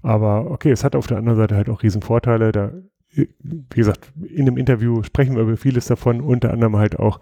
Aber 0.03 0.51
okay, 0.51 0.69
es 0.69 0.83
hat 0.83 0.95
auf 0.95 1.07
der 1.07 1.17
anderen 1.17 1.39
Seite 1.39 1.55
halt 1.55 1.67
auch 1.67 1.81
riesen 1.81 2.03
Vorteile. 2.03 2.51
Da, 2.51 2.69
wie 3.15 3.27
gesagt, 3.73 4.11
in 4.29 4.45
dem 4.45 4.57
Interview 4.57 5.01
sprechen 5.01 5.35
wir 5.35 5.41
über 5.41 5.57
vieles 5.57 5.87
davon, 5.87 6.21
unter 6.21 6.53
anderem 6.53 6.77
halt 6.77 6.99
auch 6.99 7.21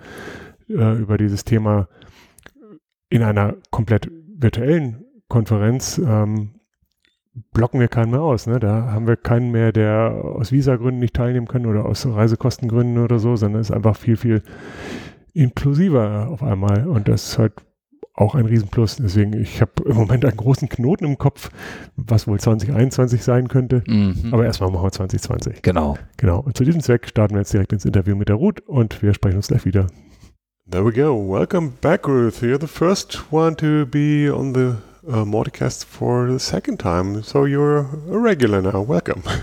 äh, 0.68 0.98
über 0.98 1.18
dieses 1.18 1.46
Thema 1.46 1.88
in 3.14 3.22
einer 3.22 3.56
komplett 3.70 4.10
virtuellen 4.36 5.06
Konferenz. 5.28 6.00
Ähm, 6.00 6.56
blocken 7.52 7.80
wir 7.80 7.88
keinen 7.88 8.10
mehr 8.10 8.22
aus. 8.22 8.48
Ne? 8.48 8.60
Da 8.60 8.92
haben 8.92 9.06
wir 9.06 9.18
keinen 9.18 9.52
mehr, 9.52 9.72
der 9.72 10.20
aus 10.24 10.52
Visagründen 10.52 11.00
nicht 11.00 11.14
teilnehmen 11.14 11.48
kann 11.48 11.68
oder 11.68 11.86
aus 11.86 12.08
Reisekostengründen 12.08 13.04
oder 13.04 13.20
so, 13.20 13.36
sondern 13.36 13.62
es 13.62 13.70
ist 13.70 13.76
einfach 13.76 13.96
viel, 13.96 14.18
viel 14.18 14.42
inklusiver 15.34 16.28
auf 16.30 16.42
einmal. 16.42 16.88
Und 16.88 17.08
das 17.08 17.30
ist 17.30 17.38
halt 17.38 17.54
auch 18.16 18.34
ein 18.34 18.48
Riesenplus. 18.48 18.96
Deswegen, 18.96 19.34
ich 19.34 19.62
habe 19.62 19.72
im 19.86 19.96
Moment 19.96 20.26
einen 20.26 20.38
großen 20.38 20.68
Knoten 20.68 21.06
im 21.06 21.20
Kopf, 21.20 21.52
was 21.96 22.28
wohl 22.28 22.40
2021 22.40 23.24
sein 23.24 23.48
könnte. 23.48 23.84
Mhm. 23.86 24.30
Aber 24.32 24.46
erstmal 24.46 24.72
machen 24.72 24.86
wir 24.86 24.92
2020. 24.92 25.62
genau. 25.62 26.00
Genau. 26.18 26.40
Und 26.40 26.58
zu 26.58 26.64
diesem 26.64 26.82
Zweck 26.82 27.08
starten 27.08 27.36
wir 27.36 27.42
jetzt 27.42 27.54
direkt 27.54 27.74
ins 27.74 27.86
Interview 27.86 28.16
mit 28.16 28.30
der 28.30 28.38
Ruth 28.38 28.62
und 28.62 29.04
wir 29.04 29.14
sprechen 29.14 29.36
uns 29.36 29.50
gleich 29.50 29.66
wieder. 29.66 29.86
There 30.74 30.84
we 30.84 30.92
go. 30.92 31.14
Welcome 31.14 31.78
back, 31.82 32.08
Ruth. 32.08 32.42
You're 32.42 32.58
the 32.58 32.66
first 32.66 33.32
one 33.32 33.54
to 33.58 33.86
be 33.86 34.28
on 34.28 34.54
the 34.54 34.78
uh, 35.08 35.24
Mauticast 35.24 35.86
for 35.86 36.32
the 36.32 36.40
second 36.40 36.80
time. 36.80 37.22
So 37.22 37.46
you're 37.46 37.78
a 37.78 38.18
regular 38.18 38.60
now. 38.60 38.82
Welcome. 38.82 39.22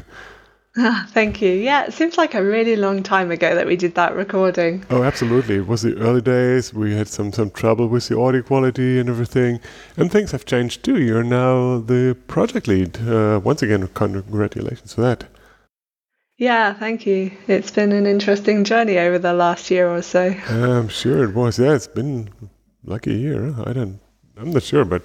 Ah, 0.77 1.07
Thank 1.11 1.41
you. 1.43 1.51
Yeah, 1.51 1.85
it 1.85 1.93
seems 1.93 2.17
like 2.17 2.35
a 2.35 2.43
really 2.43 2.77
long 2.77 3.03
time 3.03 3.31
ago 3.31 3.55
that 3.55 3.67
we 3.67 3.77
did 3.77 3.97
that 3.97 4.15
recording. 4.15 4.85
Oh, 4.91 5.03
absolutely. 5.03 5.57
It 5.57 5.67
was 5.67 5.83
the 5.83 5.97
early 5.99 6.21
days. 6.21 6.73
We 6.73 6.95
had 6.95 7.09
some, 7.09 7.33
some 7.33 7.51
trouble 7.51 7.89
with 7.89 8.09
the 8.09 8.19
audio 8.19 8.43
quality 8.43 8.99
and 9.01 9.09
everything. 9.09 9.61
And 9.97 10.11
things 10.13 10.31
have 10.31 10.45
changed 10.47 10.85
too. 10.85 11.01
You're 11.01 11.25
now 11.25 11.79
the 11.79 12.17
project 12.29 12.67
lead. 12.69 12.99
Uh, 13.09 13.41
once 13.43 13.63
again, 13.63 13.89
congratulations 13.95 14.95
for 14.95 15.01
that. 15.03 15.27
Yeah, 16.41 16.73
thank 16.73 17.05
you. 17.05 17.33
It's 17.49 17.71
been 17.71 17.93
an 17.93 18.07
interesting 18.07 18.65
journey 18.65 18.97
over 18.97 19.19
the 19.19 19.35
last 19.35 19.71
year 19.71 19.95
or 19.95 20.01
so. 20.01 20.35
I'm 20.49 20.89
sure 20.89 21.23
it 21.23 21.35
was. 21.35 21.59
Yeah, 21.59 21.75
it's 21.75 21.87
been 21.87 22.31
like 22.83 23.07
a 23.07 23.13
year. 23.13 23.55
I 23.67 23.75
don't. 23.75 24.01
I'm 24.39 24.51
not 24.51 24.63
sure, 24.63 24.87
but 24.87 25.03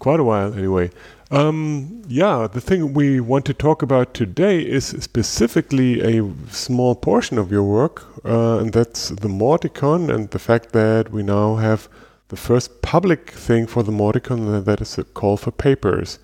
quite 0.00 0.18
a 0.18 0.24
while 0.24 0.52
anyway. 0.52 0.90
Um, 1.30 2.02
yeah, 2.08 2.48
the 2.52 2.60
thing 2.60 2.94
we 2.94 3.20
want 3.20 3.44
to 3.44 3.54
talk 3.54 3.80
about 3.80 4.12
today 4.12 4.58
is 4.58 4.86
specifically 4.86 6.00
a 6.00 6.28
small 6.50 6.96
portion 6.96 7.38
of 7.38 7.52
your 7.52 7.62
work, 7.62 8.04
uh, 8.24 8.58
and 8.58 8.72
that's 8.72 9.10
the 9.10 9.28
Mauticon 9.28 10.12
and 10.12 10.30
the 10.30 10.40
fact 10.40 10.72
that 10.72 11.12
we 11.12 11.22
now 11.22 11.54
have 11.54 11.88
the 12.26 12.36
first 12.36 12.82
public 12.82 13.30
thing 13.30 13.68
for 13.68 13.84
the 13.84 13.92
Mauticon, 13.92 14.52
and 14.52 14.66
that 14.66 14.80
is 14.80 14.98
a 14.98 15.04
call 15.04 15.36
for 15.36 15.52
papers. 15.52 16.18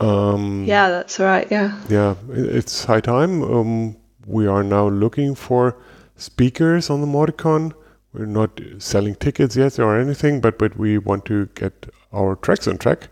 Um, 0.00 0.64
Yeah, 0.64 0.88
that's 0.88 1.18
right. 1.18 1.46
Yeah. 1.50 1.78
yeah, 1.88 2.14
it's 2.30 2.84
high 2.84 3.00
time. 3.00 3.42
Um, 3.42 3.96
we 4.26 4.46
are 4.46 4.62
now 4.62 4.88
looking 4.88 5.34
for 5.34 5.76
speakers 6.16 6.90
on 6.90 7.00
the 7.00 7.06
Mauticon. 7.06 7.72
We're 8.12 8.26
not 8.26 8.60
selling 8.78 9.14
tickets 9.14 9.56
yet 9.56 9.78
or 9.78 9.98
anything, 9.98 10.40
but 10.40 10.58
but 10.58 10.76
we 10.76 10.98
want 10.98 11.24
to 11.26 11.46
get 11.54 11.86
our 12.12 12.36
tracks 12.36 12.66
on 12.66 12.78
track. 12.78 13.08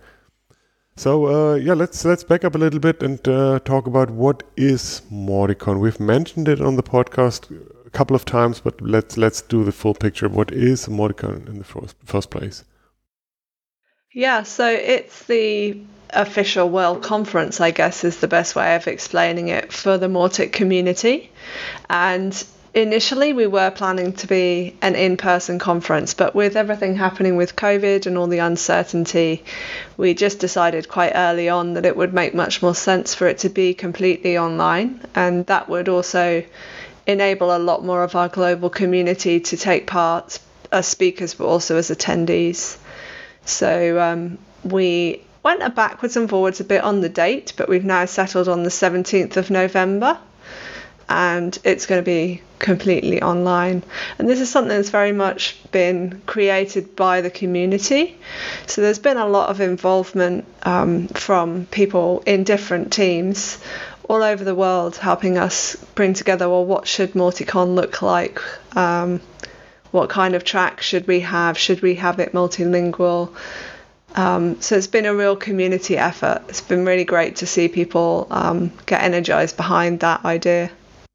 So 0.96 1.26
uh, 1.26 1.54
yeah, 1.54 1.74
let's 1.74 2.04
let's 2.04 2.24
back 2.24 2.44
up 2.44 2.54
a 2.56 2.58
little 2.58 2.80
bit 2.80 3.02
and 3.02 3.28
uh, 3.28 3.60
talk 3.60 3.86
about 3.86 4.10
what 4.10 4.42
is 4.56 5.02
Mauticon. 5.12 5.78
We've 5.78 6.00
mentioned 6.00 6.48
it 6.48 6.60
on 6.60 6.74
the 6.76 6.82
podcast 6.82 7.52
a 7.86 7.90
couple 7.90 8.16
of 8.16 8.24
times, 8.24 8.60
but 8.60 8.80
let's 8.80 9.16
let's 9.16 9.40
do 9.42 9.62
the 9.62 9.72
full 9.72 9.94
picture. 9.94 10.28
What 10.28 10.50
is 10.50 10.86
Mauticon 10.88 11.48
in 11.48 11.58
the 11.58 11.64
first 11.64 11.94
first 12.04 12.30
place? 12.30 12.64
Yeah, 14.12 14.42
so 14.42 14.66
it's 14.66 15.26
the 15.26 15.80
official 16.10 16.68
World 16.68 17.02
Conference, 17.02 17.60
I 17.60 17.70
guess, 17.70 18.04
is 18.04 18.18
the 18.18 18.28
best 18.28 18.56
way 18.56 18.74
of 18.74 18.86
explaining 18.86 19.48
it 19.48 19.72
for 19.72 19.98
the 19.98 20.08
Mautic 20.08 20.52
community. 20.52 21.30
And 21.88 22.44
initially, 22.74 23.32
we 23.32 23.46
were 23.46 23.70
planning 23.70 24.12
to 24.14 24.26
be 24.26 24.76
an 24.82 24.94
in 24.94 25.16
person 25.16 25.58
conference, 25.58 26.14
but 26.14 26.34
with 26.34 26.56
everything 26.56 26.96
happening 26.96 27.36
with 27.36 27.56
COVID 27.56 28.06
and 28.06 28.16
all 28.16 28.26
the 28.26 28.38
uncertainty, 28.38 29.44
we 29.96 30.14
just 30.14 30.38
decided 30.38 30.88
quite 30.88 31.12
early 31.14 31.48
on 31.48 31.74
that 31.74 31.86
it 31.86 31.96
would 31.96 32.14
make 32.14 32.34
much 32.34 32.62
more 32.62 32.74
sense 32.74 33.14
for 33.14 33.26
it 33.26 33.38
to 33.38 33.48
be 33.48 33.74
completely 33.74 34.38
online. 34.38 35.00
And 35.14 35.46
that 35.46 35.68
would 35.68 35.88
also 35.88 36.44
enable 37.06 37.56
a 37.56 37.58
lot 37.58 37.84
more 37.84 38.02
of 38.02 38.14
our 38.14 38.28
global 38.28 38.70
community 38.70 39.40
to 39.40 39.56
take 39.56 39.86
part 39.86 40.38
as 40.70 40.86
speakers, 40.86 41.34
but 41.34 41.46
also 41.46 41.76
as 41.76 41.90
attendees. 41.90 42.76
So 43.44 43.98
um, 43.98 44.38
we 44.62 45.24
went 45.42 45.74
backwards 45.74 46.16
and 46.16 46.28
forwards 46.28 46.60
a 46.60 46.64
bit 46.64 46.82
on 46.82 47.00
the 47.00 47.08
date, 47.08 47.52
but 47.56 47.68
we've 47.68 47.84
now 47.84 48.04
settled 48.04 48.48
on 48.48 48.62
the 48.62 48.70
17th 48.70 49.36
of 49.36 49.50
November 49.50 50.18
and 51.08 51.58
it's 51.64 51.86
going 51.86 52.00
to 52.00 52.04
be 52.04 52.42
completely 52.58 53.22
online. 53.22 53.82
And 54.18 54.28
this 54.28 54.40
is 54.40 54.50
something 54.50 54.76
that's 54.76 54.90
very 54.90 55.12
much 55.12 55.56
been 55.70 56.20
created 56.26 56.94
by 56.96 57.20
the 57.22 57.30
community. 57.30 58.18
So 58.66 58.82
there's 58.82 58.98
been 58.98 59.16
a 59.16 59.26
lot 59.26 59.48
of 59.48 59.60
involvement 59.60 60.44
um, 60.64 61.08
from 61.08 61.66
people 61.66 62.22
in 62.26 62.44
different 62.44 62.92
teams 62.92 63.58
all 64.08 64.22
over 64.22 64.42
the 64.42 64.54
world 64.54 64.96
helping 64.96 65.38
us 65.38 65.76
bring 65.94 66.14
together 66.14 66.48
well, 66.48 66.64
what 66.64 66.86
should 66.86 67.12
Mauticon 67.12 67.74
look 67.74 68.02
like? 68.02 68.40
Um, 68.76 69.20
what 69.90 70.10
kind 70.10 70.34
of 70.34 70.44
track 70.44 70.82
should 70.82 71.06
we 71.06 71.20
have? 71.20 71.56
Should 71.56 71.80
we 71.80 71.94
have 71.96 72.18
it 72.20 72.32
multilingual? 72.32 73.34
Um, 74.14 74.60
so 74.60 74.76
it's 74.76 74.86
been 74.86 75.06
a 75.06 75.14
real 75.14 75.36
community 75.36 75.96
effort. 75.96 76.42
It's 76.48 76.60
been 76.60 76.84
really 76.84 77.04
great 77.04 77.36
to 77.36 77.46
see 77.46 77.68
people 77.68 78.26
um, 78.30 78.72
get 78.86 79.02
energized 79.02 79.56
behind 79.56 80.00
that 80.00 80.24
idea. 80.24 80.70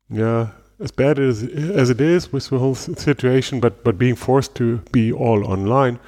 Yeah, 0.10 0.50
as 0.80 0.92
bad 0.92 1.20
as 1.20 1.44
as 1.44 1.90
it 1.90 2.00
is 2.00 2.32
with 2.32 2.50
the 2.50 2.60
whole 2.60 2.76
s- 2.76 2.90
situation, 2.98 3.60
but 3.60 3.84
but 3.84 3.98
being 3.98 4.16
forced 4.16 4.56
to 4.56 4.78
be 4.92 5.12
all 5.12 5.46
online 5.46 6.00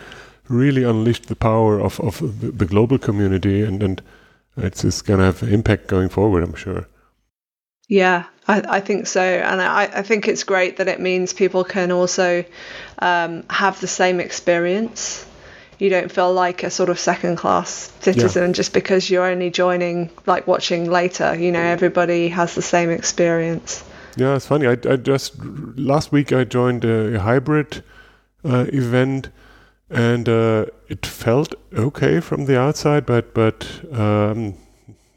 really 0.48 0.84
unleashed 0.84 1.28
the 1.28 1.36
power 1.36 1.80
of 1.80 2.00
of 2.00 2.20
the, 2.20 2.52
the 2.52 2.66
global 2.66 2.98
community, 2.98 3.64
and 3.64 3.82
and 3.84 4.02
it's 4.58 4.84
just 4.84 5.06
gonna 5.06 5.26
have 5.26 5.44
impact 5.44 5.88
going 5.88 6.10
forward. 6.10 6.44
I'm 6.44 6.56
sure. 6.56 6.88
Yeah, 7.88 8.26
I, 8.48 8.78
I 8.78 8.80
think 8.80 9.08
so. 9.08 9.22
And 9.22 9.62
I, 9.62 9.84
I 9.84 10.02
think 10.02 10.28
it's 10.28 10.44
great 10.44 10.78
that 10.78 10.88
it 10.88 11.00
means 11.00 11.34
people 11.34 11.64
can 11.64 11.92
also 11.92 12.44
um, 13.00 13.44
have 13.50 13.80
the 13.80 13.88
same 13.88 14.20
experience. 14.20 15.26
You 15.80 15.90
don't 15.90 16.12
feel 16.12 16.34
like 16.34 16.64
a 16.64 16.70
sort 16.70 16.90
of 16.90 17.00
second 17.00 17.36
class 17.36 17.92
citizen 18.00 18.54
just 18.54 18.74
because 18.74 19.10
you're 19.10 19.26
only 19.26 19.50
joining, 19.50 20.10
like 20.26 20.48
watching 20.48 20.90
later. 20.90 21.36
You 21.36 21.52
know, 21.52 21.62
everybody 21.62 22.30
has 22.30 22.56
the 22.56 22.62
same 22.62 22.90
experience. 22.90 23.84
Yeah, 24.16 24.36
it's 24.36 24.46
funny. 24.46 24.68
I, 24.68 24.78
I 24.90 24.96
just 24.96 25.36
last 25.76 26.12
week 26.12 26.32
I 26.32 26.46
joined 26.46 26.86
a, 26.86 27.16
a 27.16 27.20
hybrid 27.20 27.84
uh, 28.46 28.66
event, 28.72 29.30
and 29.90 30.30
uh, 30.30 30.66
it 30.88 31.06
felt 31.06 31.54
okay 31.74 32.22
from 32.22 32.46
the 32.46 32.58
outside, 32.58 33.06
but 33.06 33.34
but 33.34 33.68
um, 33.92 34.56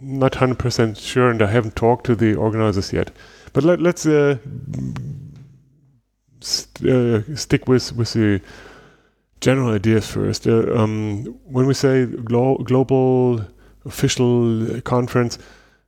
not 0.01 0.35
hundred 0.35 0.59
percent 0.59 0.97
sure, 0.99 1.31
and 1.31 1.41
I 1.41 1.47
haven't 1.47 1.77
talked 1.77 2.07
to 2.07 2.17
the 2.17 2.35
organizers 2.35 2.93
yet. 2.93 3.13
But 3.53 3.65
let, 3.65 3.81
let's 3.81 4.05
uh, 4.07 4.39
st- 6.41 6.91
uh, 6.91 7.37
stick 7.37 7.69
with 7.69 7.95
with 7.95 8.13
the 8.15 8.41
general 9.41 9.71
ideas 9.71 10.07
first. 10.11 10.47
Uh, 10.47 10.75
um, 10.75 11.25
when 11.45 11.67
we 11.67 11.75
say 11.75 12.07
glo- 12.07 12.59
global 12.59 13.45
official 13.85 14.81
conference, 14.83 15.39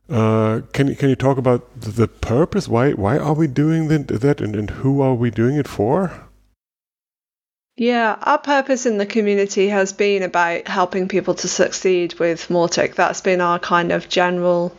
uh, 0.09 0.61
can 0.73 0.87
you 0.87 0.95
can 0.95 1.09
you 1.09 1.15
talk 1.15 1.37
about 1.37 1.79
the, 1.79 1.91
the 1.91 2.07
purpose? 2.07 2.67
Why 2.67 2.91
why 2.91 3.17
are 3.17 3.33
we 3.33 3.47
doing 3.47 3.87
that, 3.87 4.07
that 4.07 4.41
and, 4.41 4.55
and 4.55 4.69
who 4.69 5.01
are 5.01 5.13
we 5.13 5.31
doing 5.31 5.55
it 5.55 5.67
for? 5.67 6.27
Yeah, 7.77 8.17
our 8.21 8.37
purpose 8.37 8.85
in 8.85 8.97
the 8.97 9.05
community 9.05 9.69
has 9.69 9.93
been 9.93 10.23
about 10.23 10.67
helping 10.67 11.07
people 11.07 11.35
to 11.35 11.47
succeed 11.47 12.13
with 12.19 12.49
Mautic. 12.49 12.95
That's 12.95 13.21
been 13.21 13.39
our 13.39 13.59
kind 13.59 13.93
of 13.93 14.09
general 14.09 14.75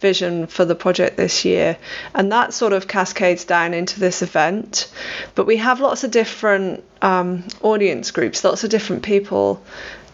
vision 0.00 0.46
for 0.46 0.64
the 0.64 0.76
project 0.76 1.16
this 1.16 1.44
year. 1.44 1.76
And 2.14 2.30
that 2.30 2.54
sort 2.54 2.72
of 2.72 2.86
cascades 2.86 3.44
down 3.44 3.74
into 3.74 3.98
this 3.98 4.22
event. 4.22 4.90
But 5.34 5.46
we 5.46 5.56
have 5.56 5.80
lots 5.80 6.04
of 6.04 6.12
different 6.12 6.84
um, 7.02 7.42
audience 7.62 8.12
groups, 8.12 8.44
lots 8.44 8.62
of 8.62 8.70
different 8.70 9.02
people 9.02 9.60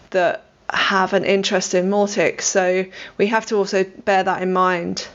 that 0.09 0.43
have 0.71 1.13
an 1.13 1.25
interest 1.25 1.75
in 1.75 1.91
Mautic. 1.91 2.41
So 2.41 2.85
we 3.17 3.27
have 3.27 3.45
to 3.47 3.57
also 3.57 3.83
bear 3.83 4.23
that 4.23 4.41
in 4.41 4.53
mind 4.53 5.07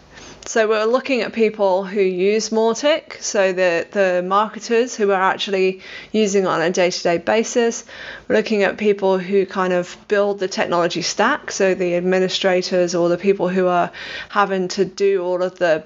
So 0.49 0.67
we're 0.67 0.87
looking 0.87 1.21
at 1.21 1.35
people 1.35 1.85
who 1.85 2.00
use 2.00 2.49
Mautic, 2.49 3.21
so 3.21 3.52
the, 3.52 3.87
the 3.90 4.25
marketers 4.26 4.97
who 4.97 5.11
are 5.11 5.21
actually 5.21 5.83
using 6.11 6.45
it 6.45 6.47
on 6.47 6.62
a 6.62 6.71
day-to-day 6.71 7.19
basis. 7.19 7.85
We're 8.26 8.37
looking 8.37 8.62
at 8.62 8.78
people 8.78 9.19
who 9.19 9.45
kind 9.45 9.75
of 9.75 9.95
build 10.09 10.38
the 10.38 10.49
technology 10.49 11.02
stack, 11.02 11.50
so 11.50 11.75
the 11.75 11.97
administrators 11.97 12.95
or 12.95 13.11
the 13.11 13.19
people 13.19 13.50
who 13.50 13.67
are 13.67 13.93
having 14.31 14.69
to 14.69 14.87
do 14.87 15.23
all 15.23 15.43
of 15.43 15.59
the 15.59 15.85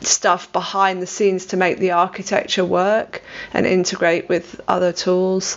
stuff 0.00 0.52
behind 0.52 1.00
the 1.00 1.06
scenes 1.06 1.46
to 1.46 1.56
make 1.56 1.78
the 1.78 1.92
architecture 1.92 2.64
work 2.64 3.22
and 3.54 3.64
integrate 3.64 4.28
with 4.28 4.60
other 4.66 4.92
tools. 4.92 5.56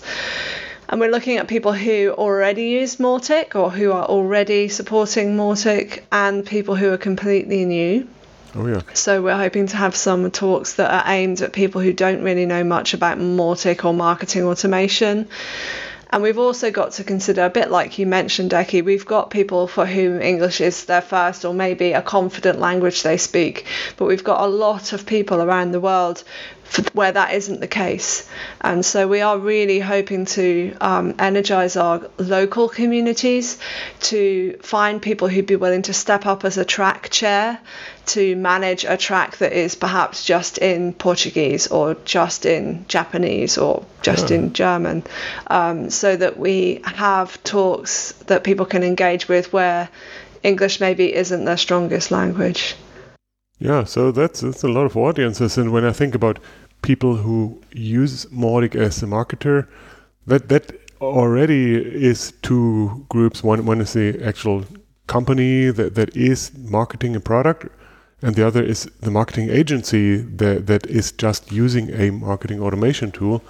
And 0.88 1.00
we're 1.00 1.10
looking 1.10 1.38
at 1.38 1.48
people 1.48 1.74
who 1.74 2.13
already 2.15 2.65
use 2.65 2.98
Mautic 2.98 3.55
or 3.55 3.72
who 3.72 3.91
are 3.93 4.05
already 4.05 4.69
supporting 4.69 5.36
Mautic 5.36 6.03
and 6.12 6.45
people 6.45 6.75
who 6.75 6.93
are 6.93 7.00
completely 7.00 7.65
new. 7.65 8.07
Oh, 8.55 8.67
yeah. 8.67 8.81
So 8.93 9.22
we're 9.22 9.38
hoping 9.38 9.67
to 9.67 9.77
have 9.77 9.95
some 9.95 10.29
talks 10.29 10.74
that 10.74 10.91
are 10.91 11.12
aimed 11.12 11.41
at 11.41 11.53
people 11.53 11.81
who 11.81 11.93
don't 11.93 12.24
really 12.24 12.45
know 12.45 12.63
much 12.63 12.93
about 12.93 13.17
Mautic 13.17 13.83
or 13.83 13.93
marketing 13.93 14.43
automation. 14.43 15.27
And 16.12 16.22
we've 16.22 16.38
also 16.38 16.69
got 16.69 16.91
to 16.93 17.03
consider, 17.03 17.43
a 17.43 17.50
bit 17.50 17.72
like 17.72 17.98
you 17.98 18.05
mentioned, 18.05 18.51
Eki, 18.51 18.86
we've 18.86 19.05
got 19.05 19.31
people 19.31 19.65
for 19.67 19.83
whom 19.83 20.22
English 20.22 20.62
is 20.62 20.86
their 20.86 21.01
first 21.01 21.43
or 21.43 21.55
maybe 21.55 21.93
a 21.93 22.03
confident 22.03 22.60
language 22.60 23.01
they 23.01 23.17
speak, 23.17 23.65
but 23.98 24.05
we've 24.05 24.24
got 24.24 24.41
a 24.41 24.48
lot 24.48 24.93
of 24.93 25.07
people 25.07 25.41
around 25.41 25.72
the 25.72 25.79
world 25.79 26.24
where 26.93 27.12
that 27.12 27.33
isn't 27.33 27.62
the 27.62 27.67
case. 27.67 28.29
And 28.62 28.86
so 28.86 29.07
we 29.07 29.22
are 29.22 29.39
really 29.39 29.79
hoping 29.79 30.25
to 30.25 30.75
um, 30.81 31.15
energize 31.17 31.75
our 31.75 32.07
local 32.19 32.69
communities 32.69 33.57
to 34.01 34.57
find 34.62 35.01
people 35.01 35.27
who'd 35.27 35.48
be 35.48 35.55
willing 35.55 35.81
to 35.83 35.93
step 35.93 36.27
up 36.27 36.45
as 36.45 36.60
a 36.60 36.65
track 36.65 37.10
chair 37.10 37.60
to 38.05 38.36
manage 38.36 38.83
a 38.86 38.98
track 38.98 39.38
that 39.38 39.53
is 39.53 39.75
perhaps 39.75 40.25
just 40.25 40.57
in 40.57 40.93
Portuguese 40.93 41.67
or 41.67 41.95
just 42.05 42.45
in 42.45 42.86
Japanese 42.88 43.57
or 43.57 43.86
just 44.01 44.29
yeah. 44.29 44.38
in 44.38 44.53
German, 44.53 45.03
um, 45.48 45.89
so 45.89 46.15
that 46.15 46.38
we 46.38 46.81
have 46.83 47.41
talks 47.43 48.12
that 48.27 48.43
people 48.43 48.65
can 48.65 48.83
engage 48.83 49.27
with 49.27 49.53
where 49.53 49.89
English 50.43 50.79
maybe 50.79 51.13
isn't 51.13 51.45
their 51.45 51.57
strongest 51.57 52.12
language. 52.12 52.75
Yeah, 53.60 53.86
so 53.86 54.12
that's 54.12 54.41
that's 54.41 54.63
a 54.63 54.67
lot 54.67 54.86
of 54.86 54.98
audiences, 54.98 55.57
and 55.57 55.72
when 55.72 55.86
I 55.86 55.93
think 55.93 56.15
about 56.15 56.39
people 56.81 57.15
who 57.15 57.62
use 57.72 58.25
Mautic 58.25 58.75
as 58.75 59.01
a 59.03 59.05
marketer, 59.05 59.67
that 60.27 60.50
that 60.50 60.72
already 61.00 61.75
is 61.75 62.33
two 62.41 63.05
groups. 63.10 63.43
One 63.43 63.65
one 63.65 63.81
is 63.81 63.93
the 63.93 64.22
actual 64.24 64.65
company 65.07 65.69
that, 65.69 65.95
that 65.95 66.15
is 66.15 66.51
marketing 66.57 67.15
a 67.15 67.19
product, 67.19 67.67
and 68.24 68.36
the 68.36 68.48
other 68.48 68.63
is 68.63 68.86
the 69.01 69.12
marketing 69.12 69.50
agency 69.50 70.15
that 70.15 70.65
that 70.68 70.88
is 70.88 71.12
just 71.12 71.51
using 71.51 71.89
a 71.92 72.10
marketing 72.10 72.62
automation 72.62 73.12
tool, 73.12 73.44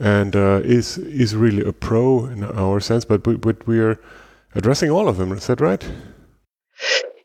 and 0.00 0.34
uh, 0.34 0.60
is 0.64 0.98
is 0.98 1.36
really 1.36 1.62
a 1.62 1.72
pro 1.72 2.26
in 2.26 2.42
our 2.42 2.80
sense. 2.80 3.04
But 3.04 3.22
but 3.22 3.66
we 3.66 3.78
are 3.78 4.00
addressing 4.54 4.90
all 4.90 5.08
of 5.08 5.18
them. 5.18 5.32
Is 5.32 5.46
that 5.46 5.60
right? 5.60 5.84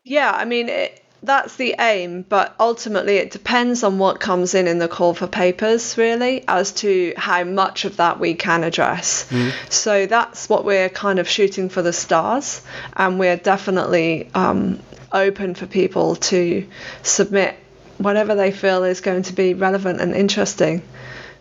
Yeah, 0.03 0.31
I 0.31 0.45
mean. 0.45 0.69
It, 0.69 0.97
that's 1.23 1.55
the 1.55 1.75
aim, 1.79 2.25
but 2.27 2.55
ultimately 2.59 3.17
it 3.17 3.29
depends 3.29 3.83
on 3.83 3.99
what 3.99 4.19
comes 4.19 4.55
in 4.55 4.67
in 4.67 4.79
the 4.79 4.87
call 4.87 5.13
for 5.13 5.27
papers, 5.27 5.95
really, 5.97 6.43
as 6.47 6.71
to 6.71 7.13
how 7.15 7.43
much 7.43 7.85
of 7.85 7.97
that 7.97 8.19
we 8.19 8.33
can 8.33 8.63
address. 8.63 9.29
Mm. 9.29 9.51
So 9.69 10.07
that's 10.07 10.49
what 10.49 10.65
we're 10.65 10.89
kind 10.89 11.19
of 11.19 11.29
shooting 11.29 11.69
for 11.69 11.83
the 11.83 11.93
stars, 11.93 12.63
and 12.95 13.19
we're 13.19 13.37
definitely 13.37 14.31
um, 14.33 14.79
open 15.13 15.55
for 15.55 15.65
people 15.65 16.15
to 16.15 16.67
submit 17.03 17.55
whatever 17.97 18.35
they 18.35 18.51
feel 18.51 18.83
is 18.83 19.01
going 19.01 19.23
to 19.23 19.33
be 19.33 19.53
relevant 19.53 20.01
and 20.01 20.15
interesting 20.15 20.81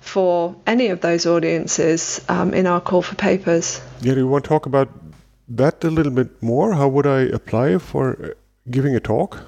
for 0.00 0.56
any 0.66 0.88
of 0.88 1.00
those 1.00 1.26
audiences 1.26 2.20
um, 2.28 2.54
in 2.54 2.66
our 2.66 2.80
call 2.80 3.02
for 3.02 3.14
papers. 3.14 3.80
Yeah, 4.00 4.14
do 4.14 4.20
you 4.20 4.28
want 4.28 4.44
to 4.44 4.48
talk 4.48 4.66
about 4.66 4.88
that 5.48 5.84
a 5.84 5.90
little 5.90 6.12
bit 6.12 6.42
more? 6.42 6.72
How 6.74 6.88
would 6.88 7.06
I 7.06 7.20
apply 7.20 7.78
for 7.78 8.36
giving 8.70 8.94
a 8.94 9.00
talk? 9.00 9.38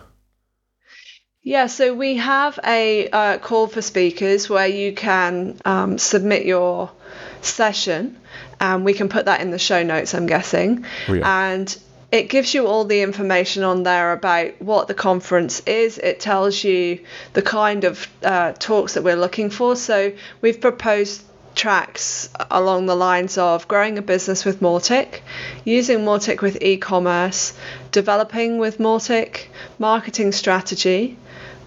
Yeah, 1.42 1.66
so 1.66 1.92
we 1.92 2.16
have 2.18 2.58
a 2.64 3.08
uh, 3.08 3.38
call 3.38 3.66
for 3.66 3.82
speakers 3.82 4.48
where 4.48 4.68
you 4.68 4.92
can 4.94 5.58
um, 5.64 5.98
submit 5.98 6.46
your 6.46 6.92
session, 7.40 8.16
and 8.60 8.84
we 8.84 8.94
can 8.94 9.08
put 9.08 9.24
that 9.24 9.40
in 9.40 9.50
the 9.50 9.58
show 9.58 9.82
notes, 9.82 10.14
I'm 10.14 10.26
guessing. 10.26 10.84
Oh, 11.08 11.14
yeah. 11.14 11.52
And 11.52 11.76
it 12.12 12.28
gives 12.28 12.52
you 12.52 12.66
all 12.66 12.85
the 12.85 13.01
information 13.01 13.64
on 13.64 13.85
there 13.85 14.12
about 14.12 14.61
what 14.61 14.87
the 14.87 14.94
conference 14.94 15.61
is. 15.61 15.96
It 15.96 16.20
tells 16.20 16.62
you 16.62 17.01
the 17.33 17.40
kind 17.40 17.85
of 17.85 18.07
uh, 18.22 18.53
talks 18.53 18.94
that 18.94 19.03
we're 19.03 19.16
looking 19.16 19.48
for. 19.48 19.75
So 19.77 20.12
we've 20.42 20.61
proposed 20.61 21.22
tracks 21.55 22.29
along 22.51 22.87
the 22.87 22.94
lines 22.94 23.38
of 23.38 23.66
growing 23.66 23.96
a 23.96 24.03
business 24.03 24.44
with 24.44 24.61
Mautic, 24.61 25.20
using 25.64 26.01
Mautic 26.01 26.42
with 26.42 26.62
e 26.62 26.77
commerce, 26.77 27.55
developing 27.92 28.59
with 28.59 28.79
Mautic, 28.79 29.46
marketing 29.79 30.33
strategy, 30.33 31.16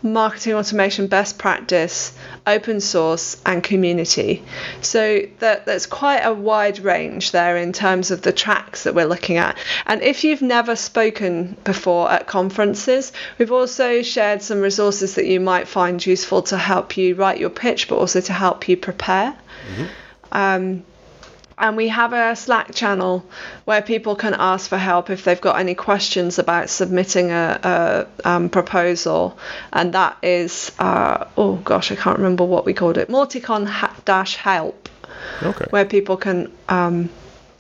marketing 0.05 0.53
automation 0.53 1.07
best 1.07 1.37
practice, 1.37 2.13
open 2.47 2.79
source, 2.79 3.41
and 3.45 3.63
community. 3.63 4.43
So 4.81 5.27
that, 5.39 5.65
there's 5.65 5.87
quite 5.87 6.19
a 6.19 6.33
wide 6.33 6.79
range 6.79 7.31
there 7.31 7.57
in 7.57 7.73
terms 7.73 8.11
of 8.11 8.21
the 8.21 8.31
tracks 8.31 8.83
that 8.83 8.95
we're 8.95 9.07
looking 9.07 9.37
at. 9.37 9.57
And 9.85 10.01
if 10.01 10.23
you've 10.23 10.41
never 10.41 10.75
spoken 10.75 11.57
before 11.63 12.09
at 12.11 12.27
conferences, 12.27 13.11
we've 13.37 13.51
also 13.51 14.01
shared 14.01 14.41
some 14.41 14.61
resources 14.61 15.15
that 15.15 15.25
you 15.25 15.39
might 15.39 15.67
find 15.67 16.05
useful 16.05 16.43
to 16.43 16.57
help 16.57 16.95
you 16.95 17.15
write 17.15 17.39
your 17.39 17.49
pitch, 17.49 17.87
but 17.87 17.97
also 17.97 18.21
to 18.21 18.33
help 18.33 18.69
you 18.69 18.77
prepare. 18.77 19.31
Mm-hmm. 19.31 19.85
Um, 20.31 20.83
and 21.57 21.77
we 21.77 21.87
have 21.87 22.11
a 22.11 22.35
Slack 22.35 22.75
channel 22.75 23.25
where 23.63 23.81
people 23.81 24.15
can 24.15 24.33
ask 24.33 24.69
for 24.69 24.77
help 24.77 25.09
if 25.09 25.23
they've 25.23 25.39
got 25.39 25.57
any 25.57 25.73
questions 25.73 26.37
about 26.37 26.69
submitting 26.69 27.31
a, 27.31 28.07
a 28.23 28.29
um, 28.29 28.49
proposal. 28.49 29.37
And 29.71 29.93
that 29.93 30.17
is, 30.21 30.71
uh, 30.79 31.25
oh 31.37 31.55
gosh, 31.55 31.91
I 31.91 31.95
can't 31.95 32.17
remember 32.17 32.43
what 32.43 32.65
we 32.65 32.73
called 32.73 32.97
it, 32.97 33.07
Mauticon 33.07 33.69
dash 34.03 34.35
help, 34.35 34.89
okay. 35.41 35.65
where 35.69 35.85
people 35.85 36.17
can 36.17 36.51
um, 36.67 37.09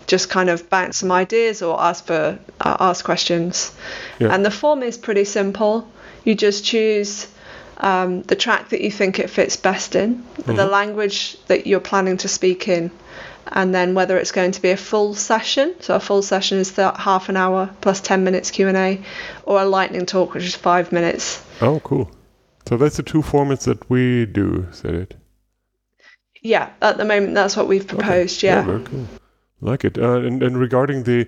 just 0.07 0.29
kind 0.29 0.49
of 0.49 0.69
bounce 0.69 0.97
some 0.97 1.11
ideas 1.11 1.61
or 1.61 1.81
ask 1.81 2.05
for 2.05 2.37
uh, 2.59 2.77
ask 2.79 3.05
questions. 3.05 3.73
Yeah. 4.19 4.33
And 4.33 4.45
the 4.45 4.51
form 4.51 4.83
is 4.83 4.97
pretty 4.97 5.23
simple. 5.23 5.89
You 6.25 6.35
just 6.35 6.65
choose 6.65 7.27
um, 7.77 8.23
the 8.23 8.35
track 8.35 8.69
that 8.69 8.81
you 8.81 8.91
think 8.91 9.19
it 9.19 9.29
fits 9.29 9.55
best 9.55 9.95
in, 9.95 10.15
mm-hmm. 10.17 10.55
the 10.55 10.65
language 10.65 11.37
that 11.47 11.65
you're 11.65 11.79
planning 11.79 12.17
to 12.17 12.27
speak 12.27 12.67
in 12.67 12.91
and 13.47 13.73
then 13.73 13.93
whether 13.93 14.17
it's 14.17 14.31
going 14.31 14.51
to 14.51 14.61
be 14.61 14.71
a 14.71 14.77
full 14.77 15.13
session. 15.13 15.75
So 15.79 15.95
a 15.95 15.99
full 15.99 16.21
session 16.21 16.57
is 16.57 16.73
that 16.73 16.97
half 16.97 17.29
an 17.29 17.37
hour 17.37 17.69
plus 17.81 18.01
10 18.01 18.23
minutes 18.23 18.51
Q&A 18.51 19.01
or 19.43 19.61
a 19.61 19.65
lightning 19.65 20.05
talk 20.05 20.33
which 20.33 20.45
is 20.45 20.55
5 20.55 20.91
minutes. 20.91 21.43
Oh, 21.61 21.79
cool. 21.81 22.09
So 22.67 22.77
that's 22.77 22.97
the 22.97 23.03
two 23.03 23.21
formats 23.21 23.65
that 23.65 23.89
we 23.89 24.25
do, 24.25 24.67
said 24.71 24.95
it. 24.95 25.15
Yeah, 26.41 26.69
at 26.81 26.97
the 26.97 27.05
moment 27.05 27.33
that's 27.35 27.55
what 27.55 27.67
we've 27.67 27.87
proposed, 27.87 28.39
okay. 28.39 28.47
yeah. 28.47 28.59
yeah. 28.59 28.65
very 28.65 28.83
cool. 28.83 29.07
Like 29.61 29.85
it. 29.85 29.97
Uh, 29.97 30.19
and, 30.19 30.43
and 30.43 30.57
regarding 30.57 31.03
the 31.03 31.27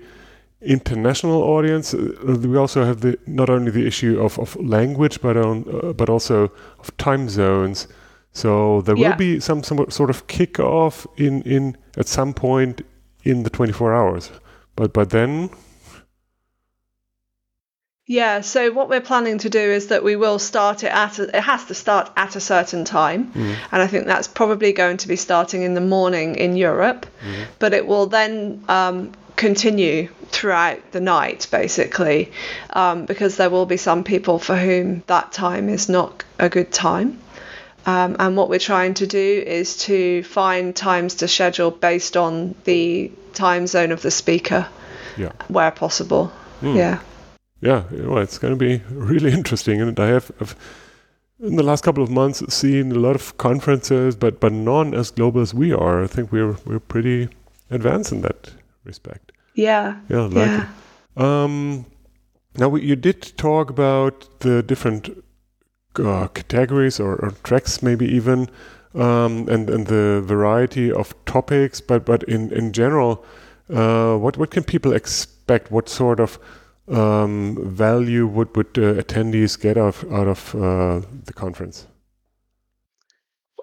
international 0.62 1.43
audience, 1.43 1.93
uh, 1.93 2.38
we 2.43 2.58
also 2.58 2.84
have 2.84 3.01
the 3.01 3.17
not 3.27 3.49
only 3.49 3.71
the 3.71 3.86
issue 3.86 4.19
of, 4.19 4.39
of 4.39 4.56
language 4.58 5.21
but 5.21 5.38
on 5.38 5.65
uh, 5.71 5.93
but 5.93 6.10
also 6.10 6.51
of 6.80 6.95
time 6.97 7.30
zones. 7.30 7.88
So 8.38 8.82
there 8.82 8.95
yeah. 8.95 9.10
will 9.10 9.17
be 9.17 9.39
some, 9.39 9.63
some 9.63 9.89
sort 9.89 10.12
of 10.12 10.28
kickoff 10.28 11.08
in, 11.17 11.41
in 11.41 11.76
at 11.97 12.08
some 12.08 12.36
point 12.36 12.86
in 13.23 13.41
the 13.41 13.50
24 13.50 13.95
hours. 13.95 14.30
But 14.76 14.93
but 14.93 15.10
then 15.10 15.50
yeah, 18.06 18.39
so 18.39 18.71
what 18.71 18.89
we're 18.89 19.02
planning 19.02 19.39
to 19.39 19.50
do 19.50 19.60
is 19.60 19.88
that 19.88 20.02
we 20.02 20.15
will 20.15 20.39
start 20.39 20.84
it 20.84 20.91
at 20.93 21.19
a, 21.19 21.36
it 21.36 21.43
has 21.43 21.65
to 21.65 21.73
start 21.73 22.10
at 22.15 22.38
a 22.38 22.39
certain 22.39 22.86
time, 22.86 23.34
mm. 23.34 23.56
and 23.71 23.82
I 23.82 23.88
think 23.88 24.06
that's 24.06 24.30
probably 24.30 24.71
going 24.71 24.97
to 24.97 25.08
be 25.10 25.17
starting 25.17 25.63
in 25.63 25.73
the 25.73 25.82
morning 25.82 26.36
in 26.36 26.56
Europe, 26.56 27.06
mm. 27.06 27.45
but 27.60 27.73
it 27.73 27.86
will 27.86 28.06
then 28.06 28.63
um, 28.69 29.12
continue 29.36 30.08
throughout 30.30 30.91
the 30.93 31.02
night 31.02 31.47
basically, 31.52 32.32
um, 32.69 33.06
because 33.06 33.36
there 33.36 33.50
will 33.50 33.65
be 33.65 33.78
some 33.78 34.06
people 34.06 34.39
for 34.39 34.56
whom 34.56 35.04
that 35.08 35.34
time 35.34 35.67
is 35.67 35.89
not 35.89 36.23
a 36.39 36.47
good 36.47 36.71
time. 36.71 37.19
Um, 37.88 38.17
and 38.19 38.36
what 38.36 38.50
we're 38.50 38.60
trying 38.60 38.95
to 38.95 39.08
do 39.08 39.43
is 39.47 39.78
to 39.86 40.21
find 40.23 40.76
times 40.76 41.15
to 41.15 41.28
schedule 41.28 41.71
based 41.71 42.17
on 42.17 42.54
the 42.65 43.10
time 43.34 43.65
zone 43.65 43.93
of 43.93 44.02
the 44.02 44.12
speaker, 44.12 44.67
yeah. 45.15 45.32
where 45.47 45.71
possible. 45.71 46.30
Mm. 46.62 46.76
Yeah. 46.76 47.00
Yeah, 47.62 47.84
well, 47.91 48.19
it's 48.19 48.38
going 48.38 48.54
to 48.54 48.58
be 48.58 48.84
really 48.91 49.32
interesting, 49.32 49.82
and 49.82 49.97
I 50.00 50.08
have, 50.08 50.30
I've, 50.41 50.56
in 51.39 51.56
the 51.56 51.63
last 51.63 51.84
couple 51.84 52.04
of 52.04 52.12
months 52.12 52.43
seen 52.54 52.91
a 52.91 53.00
lot 53.00 53.15
of 53.15 53.38
conferences, 53.38 54.17
but 54.17 54.39
but 54.41 54.52
none 54.52 54.93
as 54.93 55.10
global 55.10 55.41
as 55.41 55.54
we 55.54 55.71
are. 55.71 56.04
I 56.04 56.08
think 56.08 56.32
we're 56.32 56.58
we're 56.65 56.80
pretty 56.80 57.30
advanced 57.71 58.12
in 58.12 58.21
that 58.21 58.52
respect. 58.84 59.32
Yeah. 59.56 59.97
Yeah, 60.10 60.21
like 60.21 60.36
yeah. 60.36 60.67
Um, 61.15 61.86
now 62.58 62.69
we, 62.69 62.82
you 62.84 62.95
did 62.95 63.38
talk 63.38 63.69
about 63.69 64.39
the 64.41 64.62
different 64.62 65.23
uh, 65.99 66.27
categories 66.29 66.99
or, 66.99 67.15
or, 67.15 67.31
tracks, 67.43 67.81
maybe 67.81 68.05
even, 68.05 68.49
um, 68.95 69.47
and 69.49 69.69
and 69.69 69.88
the 69.88 70.21
variety 70.25 70.91
of 70.91 71.13
topics. 71.25 71.81
But 71.81 72.05
but 72.05 72.23
in 72.23 72.51
in 72.51 72.73
general, 72.73 73.25
uh, 73.73 74.17
what 74.17 74.38
what 74.38 74.51
can 74.51 74.63
people 74.63 74.93
expect? 74.93 75.71
What 75.71 75.89
sort 75.89 76.19
of 76.19 76.39
um, 76.88 77.57
value 77.62 78.27
would 78.27 78.55
would 78.55 78.77
uh, 78.77 79.01
attendees 79.01 79.60
get 79.60 79.77
out 79.77 80.03
of, 80.03 80.13
out 80.13 80.27
of 80.27 80.55
uh, 80.55 81.01
the 81.25 81.33
conference? 81.33 81.88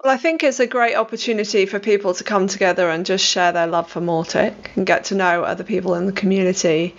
Well, 0.05 0.13
I 0.13 0.17
think 0.17 0.43
it's 0.43 0.59
a 0.59 0.67
great 0.67 0.95
opportunity 0.95 1.65
for 1.65 1.79
people 1.79 2.13
to 2.13 2.23
come 2.23 2.45
together 2.47 2.91
and 2.91 3.07
just 3.07 3.25
share 3.25 3.51
their 3.51 3.65
love 3.65 3.89
for 3.89 4.01
Mautic 4.01 4.53
and 4.75 4.85
get 4.85 5.05
to 5.05 5.15
know 5.15 5.43
other 5.43 5.63
people 5.63 5.95
in 5.95 6.05
the 6.05 6.11
community. 6.11 6.95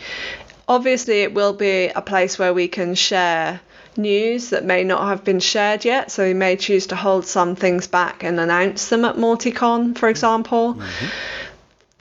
Obviously, 0.67 1.23
it 1.23 1.33
will 1.33 1.53
be 1.53 1.87
a 1.87 2.03
place 2.03 2.37
where 2.37 2.53
we 2.53 2.67
can 2.67 2.97
share 2.97 3.61
news 3.99 4.51
that 4.51 4.65
may 4.65 4.85
not 4.85 5.07
have 5.09 5.25
been 5.25 5.41
shared 5.41 5.85
yet. 5.85 6.11
So 6.11 6.25
we 6.25 6.35
may 6.35 6.57
choose 6.57 6.89
to 6.89 6.97
hold 6.97 7.27
some 7.27 7.57
things 7.57 7.87
back 7.87 8.23
and 8.25 8.39
announce 8.39 8.89
them 8.89 9.05
at 9.05 9.17
MautiCon, 9.17 9.97
for 9.97 10.09
example. 10.09 10.75
Mm-hmm. 10.75 11.07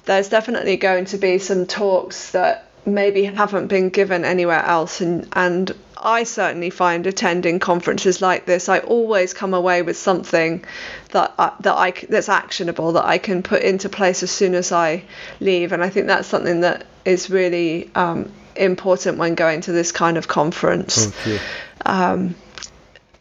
There's 0.05 0.29
definitely 0.29 0.77
going 0.77 1.05
to 1.05 1.17
be 1.17 1.39
some 1.39 1.65
talks 1.65 2.31
that 2.31 2.69
maybe 2.85 3.23
haven't 3.23 3.67
been 3.67 3.89
given 3.89 4.23
anywhere 4.23 4.63
else 4.63 5.01
and 5.01 5.27
and 5.33 5.71
I 5.97 6.23
certainly 6.23 6.69
find 6.69 7.07
attending 7.07 7.57
conferences 7.57 8.21
like 8.21 8.45
this 8.45 8.69
I 8.69 8.77
always 8.77 9.33
come 9.33 9.55
away 9.55 9.81
with 9.81 9.97
something 9.97 10.63
that 11.11 11.33
I, 11.39 11.51
that 11.61 11.73
I 11.73 11.91
that's 12.09 12.29
actionable 12.29 12.91
that 12.91 13.05
I 13.05 13.17
can 13.17 13.41
put 13.41 13.63
into 13.63 13.89
place 13.89 14.21
as 14.21 14.29
soon 14.29 14.53
as 14.53 14.71
I 14.71 15.03
leave 15.39 15.71
and 15.71 15.83
I 15.83 15.89
think 15.89 16.05
that's 16.05 16.27
something 16.27 16.61
that 16.61 16.85
is 17.05 17.31
really 17.31 17.89
um, 17.95 18.31
important 18.55 19.17
when 19.17 19.35
going 19.35 19.61
to 19.61 19.71
this 19.71 19.91
kind 19.91 20.17
of 20.17 20.27
conference. 20.27 21.07
Okay. 21.07 21.39
Um, 21.85 22.35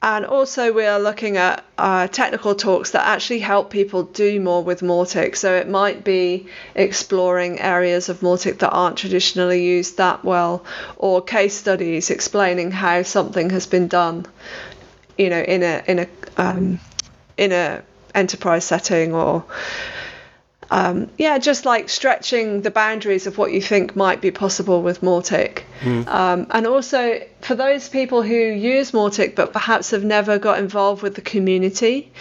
and 0.05 0.27
also, 0.27 0.70
we 0.70 0.85
are 0.85 1.00
looking 1.00 1.38
at 1.38 1.64
uh, 1.79 2.09
technical 2.09 2.55
talks 2.55 2.90
that 2.90 3.07
actually 3.07 3.38
help 3.38 3.70
people 3.70 4.03
do 4.03 4.38
more 4.38 4.62
with 4.62 4.83
Mautic. 4.83 5.35
So 5.35 5.55
it 5.55 5.66
might 5.66 6.05
be 6.05 6.46
exploring 6.74 7.59
areas 7.59 8.11
of 8.11 8.20
Mautic 8.20 8.59
that 8.59 8.68
aren't 8.68 8.98
traditionally 8.98 9.64
used 9.64 9.96
that 9.96 10.22
well, 10.22 10.62
or 10.98 11.22
case 11.22 11.55
studies 11.55 12.11
explaining 12.11 12.70
how 12.70 13.03
something 13.03 13.48
has 13.48 13.66
been 13.66 13.88
done, 13.88 14.27
you 15.16 15.31
know, 15.31 15.40
in 15.40 15.62
a 15.62 15.83
in 15.87 15.98
a 16.00 16.09
um, 16.37 16.81
in 17.38 17.53
a 17.53 17.83
enterprise 18.14 18.66
setting 18.66 19.14
or 19.14 19.44
um, 20.70 21.11
yeah, 21.18 21.38
just 21.38 21.64
like 21.64 21.88
stretching 21.88 22.62
the 22.62 22.70
boundaries 22.70 23.27
of 23.27 23.38
what 23.38 23.53
you 23.53 23.61
think 23.61 23.94
might 23.96 24.20
be 24.20 24.31
possible 24.31 24.83
with 24.83 25.00
Mautic. 25.00 25.62
Mm. 25.81 26.07
Um, 26.07 26.46
and 26.50 26.66
also 26.66 27.20
for 27.40 27.55
those 27.55 27.88
people 27.88 28.22
who 28.22 28.35
use 28.35 28.92
Mautic 28.92 29.35
but 29.35 29.53
perhaps 29.53 29.90
have 29.90 30.05
never 30.05 30.38
got 30.38 30.59
involved 30.59 31.03
with 31.03 31.14
the 31.14 31.20
community, 31.20 32.12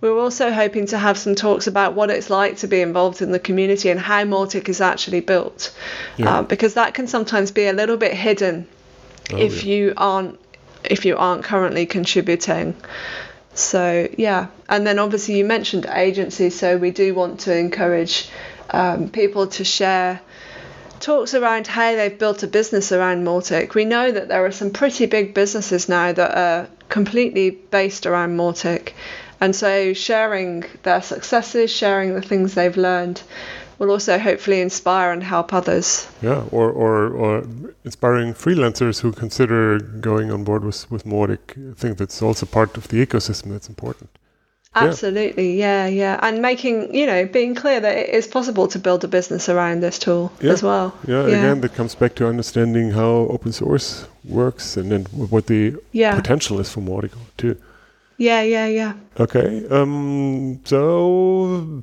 we're 0.00 0.18
also 0.18 0.50
hoping 0.50 0.86
to 0.86 0.98
have 0.98 1.16
some 1.18 1.34
talks 1.34 1.66
about 1.66 1.94
what 1.94 2.10
it's 2.10 2.30
like 2.30 2.56
to 2.58 2.66
be 2.66 2.80
involved 2.80 3.22
in 3.22 3.30
the 3.30 3.38
community 3.38 3.88
and 3.88 4.00
how 4.00 4.24
Mautic 4.24 4.68
is 4.68 4.80
actually 4.80 5.20
built. 5.20 5.74
Yeah. 6.16 6.38
Uh, 6.38 6.42
because 6.42 6.74
that 6.74 6.94
can 6.94 7.06
sometimes 7.06 7.50
be 7.50 7.66
a 7.66 7.72
little 7.72 7.96
bit 7.96 8.12
hidden 8.12 8.66
oh, 9.32 9.36
if 9.36 9.64
yeah. 9.64 9.74
you 9.74 9.94
aren't 9.96 10.38
if 10.84 11.04
you 11.04 11.16
aren't 11.16 11.44
currently 11.44 11.86
contributing. 11.86 12.74
So 13.54 14.08
yeah, 14.16 14.48
and 14.68 14.86
then 14.86 14.98
obviously 14.98 15.36
you 15.36 15.44
mentioned 15.44 15.86
agencies, 15.86 16.58
so 16.58 16.76
we 16.78 16.90
do 16.90 17.14
want 17.14 17.40
to 17.40 17.56
encourage 17.56 18.28
um, 18.70 19.08
people 19.08 19.46
to 19.48 19.64
share 19.64 20.20
talks 21.00 21.34
around 21.34 21.66
how 21.66 21.96
they've 21.96 22.18
built 22.18 22.42
a 22.44 22.46
business 22.46 22.92
around 22.92 23.24
Mautic. 23.24 23.74
We 23.74 23.84
know 23.84 24.10
that 24.12 24.28
there 24.28 24.46
are 24.46 24.52
some 24.52 24.70
pretty 24.70 25.06
big 25.06 25.34
businesses 25.34 25.88
now 25.88 26.12
that 26.12 26.38
are 26.38 26.68
completely 26.88 27.50
based 27.50 28.06
around 28.06 28.36
Mautic, 28.36 28.92
and 29.40 29.54
so 29.54 29.92
sharing 29.92 30.64
their 30.84 31.02
successes, 31.02 31.70
sharing 31.70 32.14
the 32.14 32.22
things 32.22 32.54
they've 32.54 32.76
learned, 32.76 33.20
will 33.82 33.90
also 33.90 34.16
hopefully 34.16 34.60
inspire 34.60 35.10
and 35.10 35.24
help 35.24 35.52
others. 35.52 36.06
Yeah, 36.22 36.44
or, 36.52 36.70
or, 36.70 37.08
or 37.08 37.48
inspiring 37.84 38.32
freelancers 38.32 39.00
who 39.00 39.10
consider 39.10 39.80
going 39.80 40.30
on 40.30 40.44
board 40.44 40.64
with, 40.64 40.88
with 40.88 41.04
Mautic. 41.04 41.72
I 41.72 41.74
think 41.74 41.98
that's 41.98 42.22
also 42.22 42.46
part 42.46 42.76
of 42.76 42.86
the 42.88 43.04
ecosystem 43.04 43.50
that's 43.50 43.68
important. 43.68 44.10
Absolutely, 44.74 45.58
yeah. 45.58 45.86
yeah, 45.86 46.14
yeah. 46.14 46.20
And 46.22 46.40
making, 46.40 46.94
you 46.94 47.06
know, 47.06 47.26
being 47.26 47.56
clear 47.56 47.80
that 47.80 47.96
it 47.96 48.08
is 48.10 48.28
possible 48.28 48.68
to 48.68 48.78
build 48.78 49.02
a 49.02 49.08
business 49.08 49.48
around 49.48 49.80
this 49.80 49.98
tool 49.98 50.32
yeah. 50.40 50.52
as 50.52 50.62
well. 50.62 50.96
Yeah, 51.06 51.26
yeah, 51.26 51.38
again, 51.38 51.60
that 51.62 51.74
comes 51.74 51.96
back 51.96 52.14
to 52.14 52.28
understanding 52.28 52.92
how 52.92 53.26
open 53.34 53.52
source 53.52 54.06
works 54.24 54.76
and 54.76 54.92
then 54.92 55.04
what 55.06 55.48
the 55.48 55.76
yeah. 55.90 56.14
potential 56.14 56.60
is 56.60 56.70
for 56.72 56.80
Mautic 56.80 57.12
too. 57.36 57.56
Yeah, 58.16 58.42
yeah, 58.42 58.66
yeah. 58.66 58.92
Okay. 59.18 59.66
Um, 59.68 60.60
so 60.64 61.80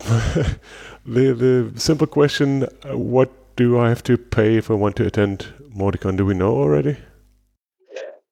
the 1.13 1.33
the 1.33 1.79
simple 1.79 2.07
question: 2.07 2.63
uh, 2.63 2.97
What 2.97 3.29
do 3.55 3.79
I 3.79 3.89
have 3.89 4.03
to 4.03 4.17
pay 4.17 4.57
if 4.57 4.71
I 4.71 4.73
want 4.73 4.95
to 4.97 5.05
attend 5.05 5.47
MautiCon? 5.75 6.17
Do 6.17 6.25
we 6.25 6.33
know 6.33 6.55
already? 6.55 6.97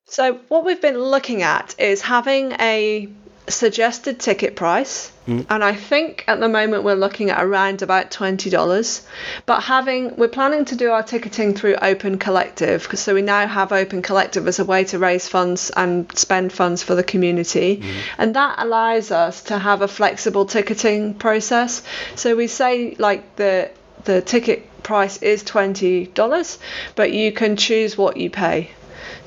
So 0.06 0.40
what 0.48 0.64
we've 0.64 0.82
been 0.82 0.98
looking 0.98 1.42
at 1.42 1.76
is 1.78 2.02
having 2.02 2.54
a 2.54 3.10
suggested 3.50 4.20
ticket 4.20 4.56
price, 4.56 5.12
mm. 5.28 5.46
and 5.50 5.64
I 5.64 5.74
think 5.74 6.24
at 6.28 6.40
the 6.40 6.50
moment 6.50 6.84
we're 6.84 6.96
looking 6.96 7.30
at 7.30 7.44
around 7.44 7.82
about 7.82 8.12
twenty 8.12 8.50
dollars. 8.50 9.06
But 9.46 9.62
having 9.62 10.16
we're 10.16 10.28
planning 10.28 10.66
to 10.66 10.76
do 10.76 10.92
our 10.92 11.04
ticketing 11.04 11.54
through 11.54 11.76
Open 11.82 12.18
Collective, 12.18 12.88
so 12.96 13.14
we 13.14 13.22
now 13.22 13.48
have 13.48 13.72
Open 13.72 14.02
Collective 14.02 14.48
as 14.48 14.60
a 14.60 14.66
way 14.66 14.84
to 14.86 15.00
raise 15.00 15.28
funds 15.28 15.72
and 15.76 16.16
spend 16.18 16.52
funds 16.52 16.84
for 16.84 16.96
the 16.96 17.04
community, 17.04 17.78
mm. 17.78 17.94
and 18.18 18.36
that 18.36 18.56
allows 18.60 19.12
us 19.12 19.44
to 19.44 19.58
have 19.58 19.82
a 19.82 19.88
flexible 19.88 20.46
ticketing 20.46 21.14
process. 21.14 21.84
So 22.16 22.36
we 22.36 22.48
say 22.48 22.96
like 22.98 23.36
the 23.36 23.72
the 24.04 24.22
ticket 24.22 24.84
price 24.84 25.22
is 25.22 25.44
$20, 25.44 26.58
but 26.96 27.12
you 27.12 27.32
can 27.34 27.58
choose 27.58 27.98
what 27.98 28.16
you 28.18 28.30
pay. 28.30 28.72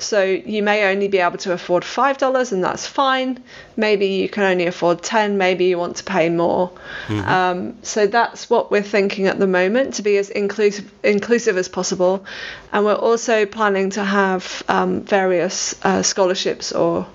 So 0.01 0.23
you 0.23 0.63
may 0.63 0.91
only 0.91 1.07
be 1.07 1.19
able 1.19 1.37
to 1.39 1.53
afford 1.53 1.83
$5 1.83 2.51
and 2.51 2.63
that's 2.63 2.87
fine. 2.87 3.43
Maybe 3.77 4.07
you 4.07 4.29
can 4.29 4.43
only 4.43 4.65
afford 4.65 5.01
10, 5.03 5.37
maybe 5.37 5.65
you 5.65 5.77
want 5.77 5.97
to 5.97 6.03
pay 6.03 6.29
more. 6.29 6.71
Mm-hmm. 7.07 7.29
Um, 7.29 7.77
so 7.83 8.07
that's 8.07 8.49
what 8.49 8.71
we're 8.71 8.81
thinking 8.81 9.27
at 9.27 9.39
the 9.39 9.47
moment 9.47 9.95
to 9.95 10.01
be 10.01 10.17
as 10.17 10.29
inclusive 10.29 10.91
inclusive 11.03 11.57
as 11.57 11.69
possible. 11.69 12.25
And 12.71 12.85
we're 12.85 12.93
also 12.95 13.45
planning 13.45 13.91
to 13.91 14.03
have 14.03 14.63
um, 14.67 15.01
various 15.01 15.75
uh, 15.83 16.03
scholarships 16.03 16.71
or 16.71 17.07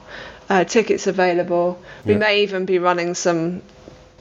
uh, 0.48 0.64
tickets 0.64 1.06
available. 1.06 1.78
Yeah. 2.04 2.12
We 2.12 2.18
may 2.18 2.42
even 2.42 2.66
be 2.66 2.78
running 2.78 3.14
some 3.14 3.62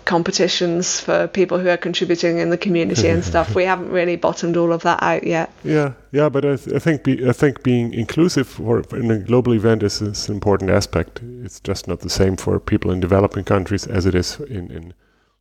competitions 0.06 1.00
for 1.02 1.28
people 1.28 1.58
who 1.60 1.68
are 1.68 1.78
contributing 1.78 2.38
in 2.38 2.50
the 2.52 2.58
community 2.58 3.10
and 3.10 3.24
stuff. 3.24 3.56
We 3.56 3.66
haven't 3.66 3.90
really 3.90 4.16
bottomed 4.16 4.56
all 4.56 4.72
of 4.72 4.84
that 4.84 5.02
out 5.02 5.24
yet. 5.24 5.52
Yeah, 5.64 5.94
yeah, 6.12 6.30
but 6.30 6.46
I, 6.46 6.56
th- 6.56 6.76
I 6.76 6.80
think 6.80 7.04
be, 7.04 7.28
I 7.28 7.34
think 7.34 7.64
being 7.64 7.94
inclusive 7.94 8.48
for, 8.48 8.82
in 8.92 9.12
a 9.12 9.18
global 9.18 9.54
event 9.54 9.84
is, 9.84 10.02
is, 10.02 10.30
an 10.30 10.36
important 10.36 10.70
aspect. 10.70 11.22
It's 11.44 11.60
just 11.60 11.88
not 11.88 12.02
the 12.02 12.10
same 12.10 12.38
for 12.38 12.60
people 12.60 12.92
in 12.92 13.00
developing 13.00 13.44
countries 13.44 13.88
as 13.88 14.06
it 14.06 14.16
is 14.16 14.40
in, 14.42 14.72
in 14.72 14.94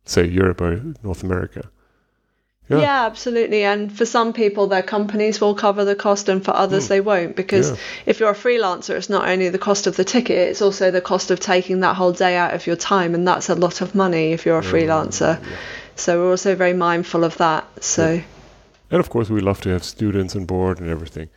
say 0.03 0.25
Europe 0.25 0.61
or 0.61 0.81
North 1.03 1.23
America. 1.23 1.69
Yeah. 2.69 2.79
yeah. 2.79 3.05
absolutely. 3.05 3.63
And 3.63 3.95
for 3.95 4.05
some 4.05 4.33
people, 4.33 4.67
their 4.67 4.83
companies 4.83 5.39
will 5.39 5.55
cover 5.55 5.85
the 5.85 5.95
cost, 5.95 6.29
and 6.29 6.43
for 6.43 6.51
others, 6.55 6.85
mm. 6.85 6.89
they 6.89 7.01
won't. 7.01 7.35
Because 7.35 7.71
yeah. 7.71 7.77
if 8.05 8.19
you're 8.19 8.31
a 8.31 8.35
freelancer, 8.35 8.95
it's 8.95 9.09
not 9.09 9.27
only 9.27 9.49
the 9.49 9.59
cost 9.59 9.87
of 9.87 9.95
the 9.95 10.03
ticket, 10.03 10.49
it's 10.49 10.61
also 10.61 10.91
the 10.91 11.01
cost 11.01 11.31
of 11.31 11.39
taking 11.39 11.81
that 11.81 11.95
whole 11.95 12.11
day 12.11 12.35
out 12.35 12.53
of 12.53 12.65
your 12.67 12.75
time. 12.75 13.15
And 13.15 13.27
that's 13.27 13.49
a 13.49 13.55
lot 13.55 13.81
of 13.81 13.95
money 13.95 14.31
if 14.33 14.45
you're 14.45 14.59
a 14.59 14.63
freelancer. 14.63 15.41
Yeah. 15.41 15.57
So 15.95 16.21
we're 16.21 16.31
also 16.31 16.55
very 16.55 16.73
mindful 16.73 17.23
of 17.23 17.37
that. 17.37 17.83
So. 17.83 18.21
And 18.91 18.99
of 18.99 19.09
course, 19.09 19.29
we 19.29 19.41
love 19.41 19.61
to 19.61 19.69
have 19.69 19.83
students 19.83 20.35
on 20.35 20.45
board 20.45 20.79
and 20.79 20.89
everything. 20.89 21.29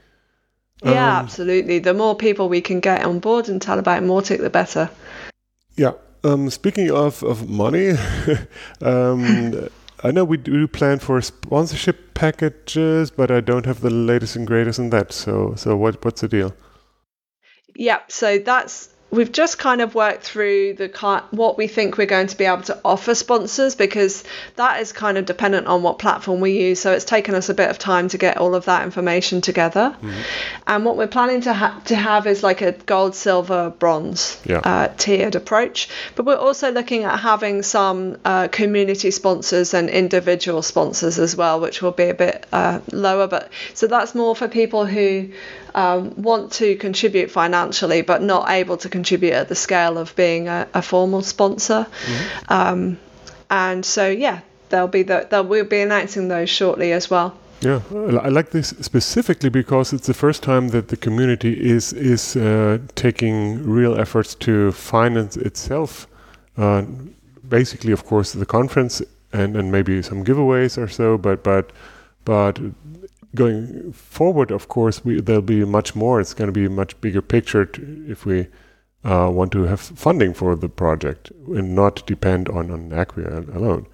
Yeah, 0.82 1.18
um, 1.18 1.24
absolutely. 1.24 1.78
The 1.80 1.94
more 1.94 2.14
people 2.14 2.48
we 2.48 2.60
can 2.60 2.80
get 2.80 3.04
on 3.04 3.18
board 3.18 3.48
and 3.48 3.60
tell 3.60 3.78
about 3.78 4.02
Mautic, 4.02 4.40
the 4.40 4.50
better. 4.50 4.90
Yeah. 5.76 5.92
Um, 6.24 6.50
speaking 6.50 6.90
of, 6.90 7.22
of 7.22 7.48
money, 7.48 7.90
um, 8.80 9.68
I 10.02 10.12
know 10.12 10.24
we 10.24 10.36
do 10.36 10.68
plan 10.68 11.00
for 11.00 11.20
sponsorship 11.20 12.14
packages, 12.14 13.10
but 13.10 13.30
I 13.30 13.40
don't 13.40 13.66
have 13.66 13.80
the 13.80 13.90
latest 13.90 14.36
and 14.36 14.46
greatest 14.46 14.78
in 14.78 14.90
that. 14.90 15.12
So, 15.12 15.54
so 15.56 15.76
what 15.76 16.04
what's 16.04 16.20
the 16.20 16.28
deal? 16.28 16.54
Yeah, 17.74 18.00
so 18.08 18.38
that's 18.38 18.90
we've 19.10 19.32
just 19.32 19.58
kind 19.58 19.80
of 19.80 19.94
worked 19.94 20.22
through 20.22 20.74
the 20.74 20.88
what 21.30 21.56
we 21.56 21.66
think 21.66 21.96
we're 21.96 22.06
going 22.06 22.26
to 22.26 22.36
be 22.36 22.44
able 22.44 22.62
to 22.62 22.78
offer 22.84 23.14
sponsors 23.14 23.74
because 23.74 24.24
that 24.56 24.80
is 24.80 24.92
kind 24.92 25.16
of 25.16 25.24
dependent 25.24 25.66
on 25.66 25.82
what 25.82 25.98
platform 25.98 26.40
we 26.40 26.52
use. 26.52 26.80
So 26.80 26.92
it's 26.92 27.04
taken 27.04 27.34
us 27.34 27.48
a 27.48 27.54
bit 27.54 27.70
of 27.70 27.78
time 27.78 28.08
to 28.08 28.18
get 28.18 28.36
all 28.36 28.54
of 28.54 28.66
that 28.66 28.84
information 28.84 29.40
together. 29.40 29.96
Mm-hmm. 29.96 30.20
And 30.66 30.84
what 30.84 30.96
we're 30.96 31.06
planning 31.06 31.40
to 31.42 31.54
ha- 31.54 31.80
to 31.86 31.96
have 31.96 32.26
is 32.26 32.42
like 32.42 32.60
a 32.60 32.72
gold, 32.72 33.14
silver, 33.14 33.70
bronze 33.70 34.40
yeah. 34.44 34.58
uh, 34.58 34.88
tiered 34.96 35.34
approach. 35.34 35.88
But 36.14 36.26
we're 36.26 36.36
also 36.36 36.70
looking 36.70 37.04
at 37.04 37.18
having 37.18 37.62
some 37.62 38.18
uh, 38.24 38.48
community 38.48 39.10
sponsors 39.10 39.72
and 39.72 39.88
individual 39.88 40.62
sponsors 40.62 41.18
as 41.18 41.34
well, 41.34 41.60
which 41.60 41.80
will 41.80 41.92
be 41.92 42.08
a 42.08 42.14
bit 42.14 42.46
uh, 42.52 42.80
lower. 42.92 43.26
But 43.26 43.50
so 43.74 43.86
that's 43.86 44.14
more 44.14 44.36
for 44.36 44.48
people 44.48 44.84
who 44.84 45.30
um, 45.74 46.14
want 46.22 46.52
to 46.52 46.76
contribute 46.76 47.30
financially 47.30 48.02
but 48.02 48.22
not 48.22 48.50
able 48.50 48.76
to 48.76 48.88
contribute 48.88 49.32
at 49.32 49.48
the 49.48 49.54
scale 49.54 49.98
of 49.98 50.14
being 50.16 50.48
a, 50.48 50.66
a 50.74 50.82
formal 50.82 51.22
sponsor. 51.22 51.86
Mm-hmm. 52.06 52.52
Um, 52.52 52.98
and 53.50 53.84
so, 53.84 54.08
yeah, 54.08 54.40
they'll 54.68 54.88
be 54.88 55.02
the, 55.02 55.26
they'll, 55.30 55.44
we'll 55.44 55.64
be 55.64 55.80
announcing 55.80 56.28
those 56.28 56.50
shortly 56.50 56.92
as 56.92 57.10
well. 57.10 57.36
Yeah, 57.60 57.80
I 57.90 58.28
like 58.28 58.50
this 58.50 58.68
specifically 58.80 59.50
because 59.50 59.92
it's 59.92 60.06
the 60.06 60.14
first 60.14 60.44
time 60.44 60.68
that 60.68 60.88
the 60.88 60.96
community 60.96 61.54
is 61.54 61.92
is 61.92 62.36
uh, 62.36 62.78
taking 62.94 63.68
real 63.68 63.98
efforts 63.98 64.36
to 64.36 64.70
finance 64.70 65.36
itself. 65.36 66.06
Uh, 66.56 66.82
basically, 67.48 67.92
of 67.92 68.04
course, 68.04 68.32
the 68.32 68.46
conference 68.46 69.02
and, 69.32 69.56
and 69.56 69.72
maybe 69.72 70.02
some 70.02 70.24
giveaways 70.24 70.78
or 70.78 70.86
so, 70.86 71.18
but 71.18 71.42
but 71.42 71.72
but 72.24 72.60
going 73.34 73.92
forward, 73.92 74.50
of 74.50 74.68
course, 74.68 75.04
we, 75.04 75.20
there'll 75.20 75.42
be 75.42 75.64
much 75.64 75.94
more. 75.94 76.20
It's 76.20 76.34
going 76.34 76.48
to 76.48 76.52
be 76.52 76.66
a 76.66 76.70
much 76.70 77.00
bigger 77.00 77.22
picture 77.22 77.64
to, 77.64 78.04
if 78.08 78.24
we 78.24 78.48
uh, 79.04 79.30
want 79.32 79.52
to 79.52 79.62
have 79.64 79.80
funding 79.80 80.34
for 80.34 80.56
the 80.56 80.68
project 80.68 81.30
and 81.48 81.74
not 81.74 82.06
depend 82.06 82.48
on 82.48 82.70
on 82.70 82.92
Acquia 82.92 83.44
alone. 83.54 83.86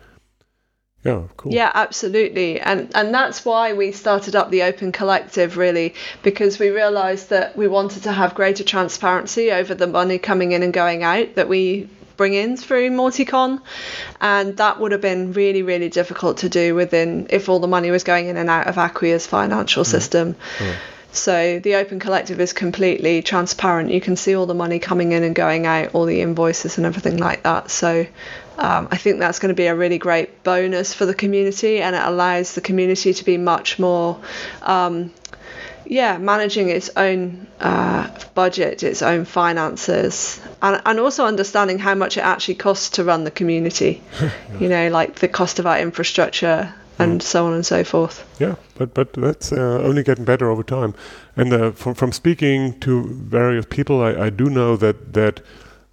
Yeah, 1.04 1.24
cool. 1.36 1.52
Yeah, 1.52 1.70
absolutely. 1.74 2.60
And 2.60 2.90
and 2.94 3.12
that's 3.12 3.44
why 3.44 3.74
we 3.74 3.92
started 3.92 4.34
up 4.34 4.50
the 4.50 4.62
Open 4.62 4.90
Collective 4.90 5.58
really 5.58 5.94
because 6.22 6.58
we 6.58 6.70
realized 6.70 7.28
that 7.28 7.56
we 7.56 7.68
wanted 7.68 8.04
to 8.04 8.12
have 8.12 8.34
greater 8.34 8.64
transparency 8.64 9.52
over 9.52 9.74
the 9.74 9.86
money 9.86 10.18
coming 10.18 10.52
in 10.52 10.62
and 10.62 10.72
going 10.72 11.02
out 11.02 11.34
that 11.34 11.48
we 11.48 11.90
bring 12.16 12.34
in 12.34 12.56
through 12.56 12.90
Mauticon, 12.90 13.60
and 14.20 14.56
that 14.56 14.80
would 14.80 14.92
have 14.92 15.00
been 15.00 15.32
really 15.32 15.62
really 15.62 15.88
difficult 15.88 16.38
to 16.38 16.48
do 16.48 16.74
within 16.74 17.26
if 17.30 17.48
all 17.48 17.60
the 17.60 17.68
money 17.68 17.90
was 17.90 18.04
going 18.04 18.26
in 18.26 18.36
and 18.36 18.50
out 18.50 18.66
of 18.66 18.76
Acquia's 18.76 19.26
financial 19.26 19.84
mm. 19.84 19.86
system. 19.86 20.34
Mm. 20.58 20.74
So 21.12 21.60
the 21.60 21.76
Open 21.76 22.00
Collective 22.00 22.40
is 22.40 22.52
completely 22.52 23.22
transparent. 23.22 23.92
You 23.92 24.00
can 24.00 24.16
see 24.16 24.34
all 24.34 24.46
the 24.46 24.54
money 24.54 24.80
coming 24.80 25.12
in 25.12 25.22
and 25.22 25.32
going 25.32 25.64
out, 25.64 25.94
all 25.94 26.06
the 26.06 26.20
invoices 26.20 26.76
and 26.76 26.84
everything 26.84 27.18
like 27.18 27.44
that. 27.44 27.70
So 27.70 28.04
um, 28.58 28.88
I 28.90 28.96
think 28.96 29.20
that's 29.20 29.38
going 29.38 29.50
to 29.50 29.54
be 29.54 29.66
a 29.66 29.76
really 29.76 29.98
great 29.98 30.42
bonus 30.42 30.92
for 30.92 31.06
the 31.06 31.14
community, 31.14 31.80
and 31.80 31.94
it 31.94 32.02
allows 32.02 32.54
the 32.54 32.60
community 32.60 33.14
to 33.14 33.24
be 33.24 33.38
much 33.38 33.78
more, 33.78 34.20
um, 34.62 35.12
yeah, 35.86 36.18
managing 36.18 36.68
its 36.68 36.90
own 36.96 37.46
uh, 37.60 38.08
budget, 38.34 38.82
its 38.82 39.02
own 39.02 39.24
finances, 39.24 40.40
and, 40.62 40.80
and 40.84 41.00
also 41.00 41.26
understanding 41.26 41.78
how 41.78 41.94
much 41.94 42.16
it 42.16 42.22
actually 42.22 42.56
costs 42.56 42.90
to 42.90 43.04
run 43.04 43.24
the 43.24 43.30
community. 43.30 44.02
you 44.60 44.68
know, 44.68 44.88
like 44.88 45.16
the 45.16 45.28
cost 45.28 45.58
of 45.58 45.66
our 45.66 45.78
infrastructure, 45.78 46.74
and 46.98 47.20
mm. 47.20 47.22
so 47.22 47.46
on 47.46 47.52
and 47.54 47.66
so 47.66 47.84
forth. 47.84 48.24
Yeah, 48.38 48.56
but 48.76 48.94
but 48.94 49.12
that's 49.12 49.52
uh, 49.52 49.80
only 49.82 50.02
getting 50.02 50.24
better 50.24 50.50
over 50.50 50.62
time. 50.62 50.94
And 51.36 51.52
uh, 51.52 51.72
from 51.72 51.94
from 51.94 52.12
speaking 52.12 52.78
to 52.80 53.04
various 53.08 53.66
people, 53.66 54.02
I, 54.02 54.26
I 54.26 54.30
do 54.30 54.44
know 54.44 54.76
that 54.76 55.12
that 55.14 55.40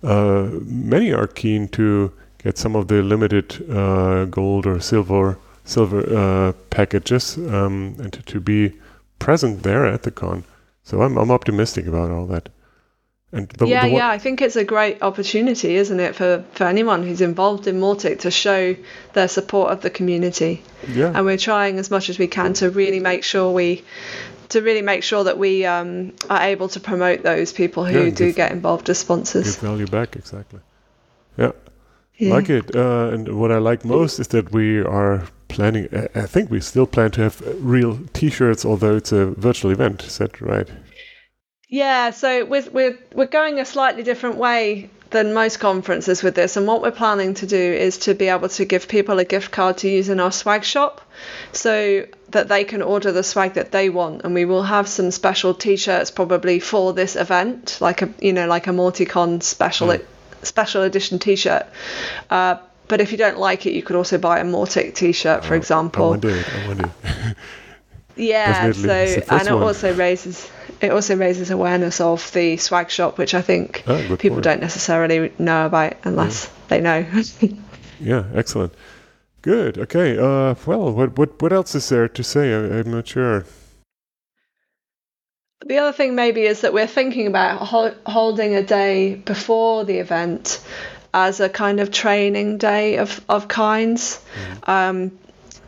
uh, 0.03 0.49
many 0.65 1.13
are 1.13 1.27
keen 1.27 1.67
to 1.69 2.11
get 2.43 2.57
some 2.57 2.75
of 2.75 2.87
the 2.87 3.01
limited 3.01 3.69
uh, 3.69 4.25
gold 4.25 4.65
or 4.65 4.79
silver 4.79 5.37
silver 5.63 6.01
uh, 6.17 6.53
packages 6.69 7.37
um, 7.37 7.95
and 7.99 8.11
to, 8.13 8.21
to 8.23 8.39
be 8.39 8.73
present 9.21 9.63
there 9.63 9.85
at 9.85 10.03
the 10.03 10.11
con. 10.11 10.43
So 10.83 11.01
I'm 11.01 11.17
I'm 11.17 11.31
optimistic 11.31 11.87
about 11.87 12.11
all 12.11 12.25
that. 12.27 12.49
And 13.33 13.47
the, 13.47 13.65
yeah, 13.65 13.87
the 13.87 13.93
yeah, 13.93 14.09
I 14.09 14.17
think 14.17 14.41
it's 14.41 14.57
a 14.57 14.65
great 14.65 15.01
opportunity, 15.01 15.75
isn't 15.75 15.99
it, 16.01 16.15
for, 16.15 16.43
for 16.51 16.65
anyone 16.65 17.03
who's 17.03 17.21
involved 17.21 17.65
in 17.65 17.79
Mautic 17.79 18.19
to 18.21 18.31
show 18.31 18.75
their 19.13 19.29
support 19.29 19.71
of 19.71 19.81
the 19.81 19.89
community. 19.89 20.61
Yeah. 20.85 21.13
And 21.15 21.25
we're 21.25 21.37
trying 21.37 21.79
as 21.79 21.89
much 21.89 22.09
as 22.09 22.19
we 22.19 22.27
can 22.27 22.53
to 22.55 22.69
really 22.69 22.99
make 22.99 23.23
sure 23.23 23.53
we 23.53 23.83
to 24.49 24.61
really 24.61 24.81
make 24.81 25.03
sure 25.03 25.23
that 25.23 25.37
we 25.37 25.65
um, 25.65 26.13
are 26.29 26.41
able 26.41 26.67
to 26.69 26.81
promote 26.81 27.23
those 27.23 27.53
people 27.53 27.85
who 27.85 28.03
yeah, 28.03 28.09
do 28.09 28.25
give, 28.25 28.35
get 28.35 28.51
involved 28.51 28.89
as 28.89 28.99
sponsors. 28.99 29.55
Give 29.55 29.69
value 29.69 29.87
back, 29.87 30.17
exactly. 30.17 30.59
Yeah. 31.37 31.53
Yeah. 32.17 32.33
Like 32.33 32.49
it. 32.49 32.75
Uh, 32.75 33.09
and 33.13 33.39
what 33.39 33.51
I 33.51 33.57
like 33.57 33.83
most 33.83 34.19
is 34.19 34.27
that 34.29 34.51
we 34.51 34.79
are 34.79 35.27
planning, 35.47 35.87
I 36.15 36.27
think 36.27 36.49
we 36.49 36.61
still 36.61 36.85
plan 36.85 37.11
to 37.11 37.21
have 37.21 37.41
real 37.63 37.99
t 38.13 38.29
shirts, 38.29 38.65
although 38.65 38.95
it's 38.95 39.11
a 39.11 39.27
virtual 39.31 39.71
event. 39.71 40.03
Is 40.03 40.17
that 40.19 40.39
right? 40.41 40.67
Yeah, 41.67 42.11
so 42.11 42.45
we're, 42.45 42.69
we're, 42.71 42.99
we're 43.13 43.27
going 43.27 43.59
a 43.59 43.65
slightly 43.65 44.03
different 44.03 44.35
way 44.35 44.89
than 45.11 45.33
most 45.33 45.59
conferences 45.59 46.23
with 46.23 46.35
this. 46.35 46.57
And 46.57 46.65
what 46.65 46.81
we're 46.81 46.91
planning 46.91 47.33
to 47.35 47.45
do 47.45 47.57
is 47.57 47.97
to 47.99 48.13
be 48.13 48.27
able 48.27 48.49
to 48.49 48.65
give 48.65 48.87
people 48.87 49.19
a 49.19 49.25
gift 49.25 49.51
card 49.51 49.77
to 49.79 49.89
use 49.89 50.09
in 50.09 50.19
our 50.19 50.31
swag 50.31 50.63
shop 50.63 51.01
so 51.51 52.05
that 52.29 52.47
they 52.47 52.63
can 52.63 52.81
order 52.81 53.11
the 53.11 53.23
swag 53.23 53.53
that 53.53 53.71
they 53.71 53.89
want. 53.89 54.23
And 54.23 54.33
we 54.33 54.45
will 54.45 54.63
have 54.63 54.87
some 54.87 55.11
special 55.11 55.53
t 55.53 55.75
shirts 55.75 56.11
probably 56.11 56.59
for 56.59 56.93
this 56.93 57.15
event, 57.15 57.77
like 57.81 58.01
a 58.01 58.13
you 58.19 58.33
know, 58.33 58.47
like 58.47 58.67
a 58.67 58.71
MautiCon 58.71 59.43
special 59.43 59.89
mm. 59.89 60.05
Special 60.43 60.83
edition 60.83 61.19
t 61.19 61.35
shirt. 61.35 61.65
Uh, 62.29 62.57
but 62.87 62.99
if 62.99 63.11
you 63.11 63.17
don't 63.17 63.37
like 63.37 63.65
it, 63.65 63.73
you 63.73 63.83
could 63.83 63.95
also 63.95 64.17
buy 64.17 64.39
a 64.39 64.43
Mautic 64.43 64.95
t 64.95 65.11
shirt, 65.11 65.45
for 65.45 65.55
example. 65.55 66.05
I 66.05 66.09
want. 66.09 66.25
I 66.25 66.67
want 66.67 66.93
yeah, 68.15 68.67
Definitely. 68.67 69.21
so 69.21 69.35
and 69.35 69.47
it 69.47 69.53
one. 69.53 69.63
also 69.63 69.93
raises 69.93 70.51
it 70.81 70.91
also 70.91 71.15
raises 71.15 71.51
awareness 71.51 72.01
of 72.01 72.31
the 72.33 72.57
swag 72.57 72.89
shop, 72.89 73.17
which 73.17 73.33
I 73.33 73.41
think 73.41 73.83
oh, 73.87 74.17
people 74.17 74.37
point. 74.37 74.43
don't 74.43 74.61
necessarily 74.61 75.31
know 75.37 75.67
about 75.67 75.93
unless 76.03 76.45
yeah. 76.45 76.51
they 76.67 76.81
know. 76.81 77.05
yeah, 77.99 78.25
excellent. 78.33 78.73
Good. 79.41 79.77
Okay. 79.77 80.17
Uh, 80.17 80.55
well, 80.65 80.91
what 80.91 81.17
what 81.17 81.41
what 81.41 81.53
else 81.53 81.75
is 81.75 81.89
there 81.89 82.07
to 82.07 82.23
say? 82.23 82.53
I, 82.53 82.79
am 82.79 82.91
not 82.91 83.07
sure. 83.07 83.45
The 85.65 85.77
other 85.77 85.91
thing 85.91 86.15
maybe 86.15 86.41
is 86.41 86.61
that 86.61 86.73
we're 86.73 86.87
thinking 86.87 87.27
about 87.27 87.59
ho- 87.59 87.95
holding 88.05 88.55
a 88.55 88.63
day 88.63 89.15
before 89.15 89.85
the 89.85 89.99
event 89.99 90.59
as 91.13 91.39
a 91.39 91.49
kind 91.49 91.79
of 91.79 91.91
training 91.91 92.57
day 92.57 92.97
of 92.97 93.23
of 93.29 93.47
kinds, 93.47 94.23
mm. 94.63 94.69
um, 94.69 95.19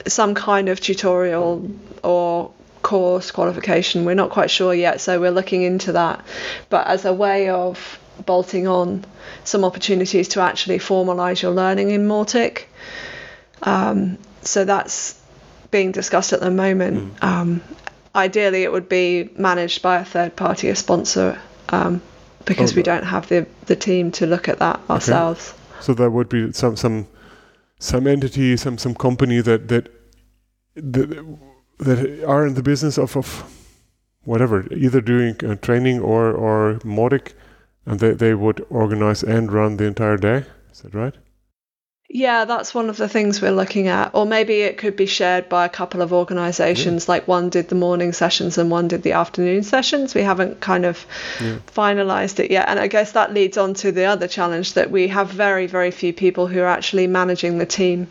some 0.08 0.34
kind 0.34 0.69
of 0.69 0.79
tutorial 0.79 1.69
or 2.03 2.51
course 2.82 3.32
qualification. 3.32 4.06
We're 4.06 4.15
not 4.15 4.29
quite 4.29 4.49
sure 4.49 4.73
yet, 4.73 4.99
so 4.99 5.19
we're 5.19 5.32
looking 5.32 5.63
into 5.63 5.93
that. 5.93 6.25
But 6.69 6.88
as 6.88 7.06
a 7.06 7.13
way 7.13 7.49
of 7.49 7.99
bolting 8.25 8.67
on 8.67 9.06
some 9.43 9.63
opportunities 9.63 10.29
to 10.29 10.41
actually 10.41 10.79
formalise 10.79 11.41
your 11.41 11.51
learning 11.51 11.91
in 11.91 12.08
Mautic. 12.08 12.63
Um, 13.62 14.17
so 14.41 14.65
that's 14.65 15.19
being 15.71 15.91
discussed 15.91 16.34
at 16.34 16.39
the 16.39 16.51
moment. 16.51 17.15
Mm. 17.15 17.23
Um, 17.23 17.62
ideally, 18.15 18.63
it 18.63 18.71
would 18.71 18.89
be 18.89 19.30
managed 19.38 19.82
by 19.82 19.97
a 19.97 20.06
third 20.06 20.36
party, 20.36 20.69
a 20.69 20.76
sponsor, 20.76 21.39
um, 21.69 22.02
because 22.45 22.73
oh, 22.73 22.76
we 22.76 22.84
don't 22.84 23.04
have 23.04 23.28
the, 23.30 23.47
the 23.65 23.76
team 23.76 24.12
to 24.12 24.26
look 24.26 24.47
at 24.49 24.60
that 24.60 24.80
ourselves. 24.89 25.49
Okay. 25.49 25.82
So 25.82 25.93
there 25.93 26.10
would 26.10 26.30
be 26.30 26.52
some 26.54 26.76
some 26.76 27.08
some 27.80 28.08
entity, 28.08 28.56
some 28.58 28.78
some 28.78 28.95
company 28.95 29.41
that 29.41 29.67
that, 29.67 29.89
that 30.76 31.38
that 31.80 32.23
are 32.26 32.47
in 32.47 32.54
the 32.54 32.63
business 32.63 32.97
of, 32.97 33.17
of 33.17 33.43
whatever, 34.23 34.65
either 34.73 35.02
doing 35.02 35.36
uh, 35.43 35.56
training 35.56 35.99
or 35.99 36.32
or 36.32 36.80
Mautic, 36.84 37.34
and 37.86 37.99
they, 37.99 38.12
they 38.12 38.34
would 38.34 38.65
organize 38.69 39.23
and 39.23 39.52
run 39.52 39.78
the 39.78 39.86
entire 39.86 40.17
day. 40.17 40.45
Is 40.71 40.82
that 40.82 40.93
right? 40.93 41.15
Yeah, 42.09 42.45
that's 42.45 42.75
one 42.75 42.89
of 42.89 42.97
the 42.97 43.09
things 43.09 43.41
we're 43.41 43.51
looking 43.51 43.87
at. 43.87 44.11
Or 44.13 44.25
maybe 44.25 44.61
it 44.61 44.77
could 44.77 44.95
be 44.95 45.07
shared 45.07 45.49
by 45.49 45.65
a 45.65 45.69
couple 45.69 46.01
of 46.01 46.13
organizations, 46.13 47.05
yeah. 47.05 47.11
like 47.11 47.27
one 47.27 47.49
did 47.49 47.69
the 47.69 47.75
morning 47.75 48.13
sessions 48.13 48.57
and 48.57 48.69
one 48.69 48.87
did 48.87 49.01
the 49.01 49.13
afternoon 49.13 49.63
sessions. 49.63 50.13
We 50.13 50.21
haven't 50.21 50.59
kind 50.59 50.85
of 50.85 51.05
yeah. 51.41 51.57
finalized 51.67 52.39
it 52.39 52.51
yet. 52.51 52.69
And 52.69 52.79
I 52.79 52.87
guess 52.87 53.13
that 53.13 53.33
leads 53.33 53.57
on 53.57 53.73
to 53.75 53.91
the 53.91 54.05
other 54.05 54.27
challenge 54.27 54.73
that 54.73 54.91
we 54.91 55.07
have 55.07 55.29
very, 55.29 55.65
very 55.65 55.89
few 55.89 56.13
people 56.13 56.45
who 56.45 56.59
are 56.59 56.67
actually 56.67 57.07
managing 57.07 57.57
the 57.57 57.65
team 57.65 58.07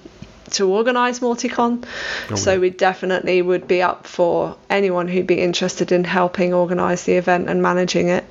to 0.51 0.69
organise 0.69 1.21
MautiCon. 1.21 1.85
Oh, 2.31 2.35
so 2.35 2.59
we 2.59 2.71
definitely 2.71 3.41
would 3.43 3.69
be 3.69 3.83
up 3.83 4.07
for 4.07 4.57
anyone 4.69 5.07
who'd 5.09 5.27
be 5.27 5.41
interested 5.41 5.93
in 5.93 6.05
helping 6.05 6.53
organise 6.55 7.05
the 7.05 7.15
event 7.15 7.49
and 7.49 7.63
managing 7.63 8.09
it. 8.09 8.25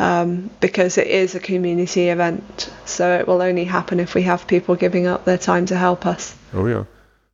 Um, 0.00 0.48
because 0.60 0.96
it 0.96 1.08
is 1.08 1.34
a 1.34 1.40
community 1.40 2.08
event, 2.08 2.70
so 2.86 3.18
it 3.18 3.28
will 3.28 3.42
only 3.42 3.64
happen 3.64 4.00
if 4.00 4.14
we 4.14 4.22
have 4.22 4.46
people 4.46 4.74
giving 4.74 5.06
up 5.06 5.26
their 5.26 5.36
time 5.36 5.66
to 5.66 5.76
help 5.76 6.06
us. 6.06 6.34
Oh 6.54 6.66
yeah. 6.66 6.84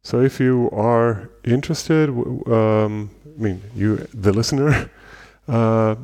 So 0.03 0.21
if 0.21 0.41
you 0.41 0.69
are 0.73 1.31
interested, 1.45 2.09
um, 2.09 3.11
I 3.25 3.41
mean, 3.41 3.63
you, 3.75 4.07
the 4.13 4.33
listener, 4.33 4.91
uh, 5.49 5.95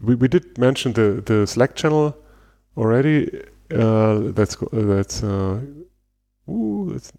we, 0.00 0.14
we 0.14 0.28
did 0.28 0.58
mention 0.58 0.92
the, 0.92 1.22
the 1.26 1.46
Slack 1.46 1.74
channel 1.74 2.16
already. 2.76 3.42
Uh, 3.74 4.32
that's 4.32 4.56
that's 4.72 5.24
uh, 5.24 5.60
ooh, 6.48 6.90
that's 6.92 7.12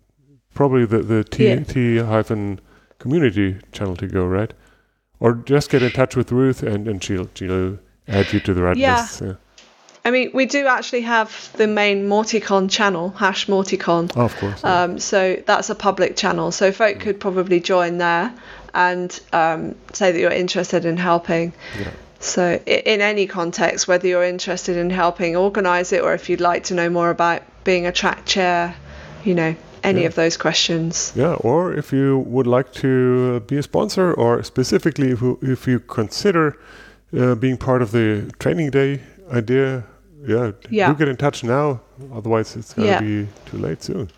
probably 0.53 0.85
the 0.85 0.99
the 0.99 1.23
T 1.23 1.47
yeah. 1.47 1.63
T 1.63 1.97
hyphen 1.97 2.59
community 2.99 3.57
channel 3.71 3.95
to 3.97 4.07
go, 4.07 4.25
right? 4.25 4.53
Or 5.19 5.33
just 5.33 5.69
get 5.69 5.83
in 5.83 5.91
touch 5.91 6.15
with 6.15 6.31
Ruth 6.31 6.63
and 6.63 6.87
and 6.87 7.03
she'll 7.03 7.29
she'll 7.35 7.79
add 8.07 8.31
you 8.33 8.39
to 8.41 8.53
the 8.53 8.61
right 8.61 8.77
yeah. 8.77 9.01
list. 9.01 9.21
Yeah. 9.21 9.33
I 10.05 10.11
mean, 10.11 10.31
we 10.33 10.45
do 10.45 10.67
actually 10.67 11.01
have 11.01 11.51
the 11.57 11.67
main 11.67 12.07
Mauticon 12.07 12.71
channel, 12.71 13.09
hash 13.09 13.47
Mauticon. 13.47 14.09
Oh, 14.15 14.21
of 14.21 14.35
course. 14.37 14.61
Yeah. 14.63 14.83
Um, 14.83 14.99
so 14.99 15.41
that's 15.45 15.69
a 15.69 15.75
public 15.75 16.15
channel. 16.15 16.51
So 16.51 16.71
folk 16.71 16.97
mm. 16.97 17.01
could 17.01 17.19
probably 17.19 17.59
join 17.59 17.97
there 17.97 18.33
and 18.73 19.19
um, 19.33 19.75
say 19.91 20.11
that 20.11 20.19
you're 20.19 20.31
interested 20.31 20.85
in 20.85 20.95
helping. 20.95 21.51
Yeah. 21.77 21.91
So, 22.19 22.59
in 22.65 23.01
any 23.01 23.27
context, 23.27 23.87
whether 23.87 24.07
you're 24.07 24.23
interested 24.23 24.75
in 24.75 24.89
helping 24.89 25.35
organize 25.35 25.91
it 25.93 26.01
or 26.01 26.13
if 26.13 26.29
you'd 26.29 26.41
like 26.41 26.63
to 26.65 26.73
know 26.73 26.89
more 26.89 27.09
about 27.09 27.43
being 27.63 27.85
a 27.85 27.91
track 27.91 28.25
chair, 28.25 28.75
you 29.23 29.35
know, 29.35 29.55
any 29.83 30.01
Yeah. 30.01 30.07
of 30.07 30.15
those 30.15 30.37
questions. 30.37 31.11
Yeah, 31.15 31.33
or 31.33 31.73
if 31.73 31.93
you 31.93 32.19
would 32.19 32.47
like 32.47 32.71
to 32.73 33.41
be 33.41 33.57
a 33.57 33.63
sponsor, 33.63 34.13
or 34.13 34.41
specifically 34.43 35.11
if 35.11 35.21
you, 35.21 35.37
if 35.41 35.67
you 35.67 35.79
consider 35.79 36.57
uh, 37.15 37.35
being 37.35 37.57
part 37.57 37.81
of 37.81 37.91
the 37.91 38.31
training 38.39 38.69
day 38.71 39.01
idea, 39.31 39.83
yeah, 40.25 40.51
Yeah. 40.69 40.91
do 40.91 40.97
get 40.97 41.07
in 41.07 41.17
touch 41.17 41.43
now. 41.43 41.81
Otherwise, 42.13 42.55
it's 42.55 42.73
going 42.73 42.87
to 42.87 42.93
Yeah. 42.93 42.99
be 43.01 43.27
too 43.49 43.57
late 43.57 43.83
soon. 43.83 44.09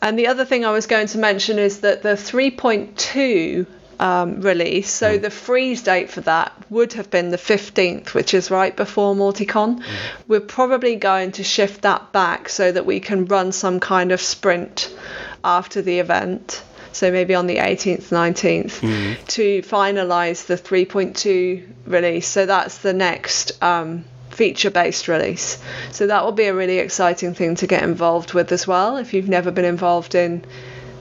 And 0.00 0.18
the 0.18 0.28
other 0.28 0.44
thing 0.44 0.64
I 0.64 0.70
was 0.70 0.86
going 0.86 1.08
to 1.08 1.18
mention 1.18 1.58
is 1.58 1.80
that 1.80 2.02
the 2.02 2.16
3.2 2.16 3.66
um, 4.00 4.40
release, 4.42 4.88
so 4.92 5.18
the 5.18 5.28
freeze 5.30 5.82
date 5.82 6.08
for 6.08 6.20
that 6.20 6.52
would 6.70 6.92
have 6.92 7.10
been 7.10 7.30
the 7.30 7.36
15th, 7.36 8.14
which 8.14 8.32
is 8.32 8.48
right 8.48 8.76
before 8.76 9.12
Mauticon. 9.16 9.82
We're 10.28 10.38
probably 10.38 10.94
going 10.94 11.32
to 11.32 11.42
shift 11.42 11.82
that 11.82 12.12
back 12.12 12.48
so 12.48 12.70
that 12.70 12.86
we 12.86 13.00
can 13.00 13.24
run 13.24 13.50
some 13.50 13.80
kind 13.80 14.12
of 14.12 14.20
sprint 14.20 14.88
after 15.42 15.82
the 15.82 15.98
event. 15.98 16.62
So 16.92 17.10
maybe 17.10 17.34
on 17.34 17.46
the 17.46 17.56
18th, 17.56 18.08
19th, 18.10 19.26
to 19.28 19.62
finalize 19.62 20.46
the 20.46 20.56
3.2 20.56 21.66
release. 21.86 22.26
So 22.26 22.46
that's 22.46 22.78
the 22.78 22.92
next 22.92 23.62
um, 23.62 24.04
feature 24.30 24.70
based 24.70 25.08
release. 25.08 25.62
So 25.92 26.06
that 26.06 26.24
will 26.24 26.32
be 26.32 26.44
a 26.44 26.54
really 26.54 26.78
exciting 26.78 27.34
thing 27.34 27.56
to 27.56 27.66
get 27.66 27.82
involved 27.82 28.32
with 28.34 28.52
as 28.52 28.66
well. 28.66 28.96
If 28.96 29.14
you've 29.14 29.28
never 29.28 29.50
been 29.50 29.64
involved 29.64 30.14
in 30.14 30.44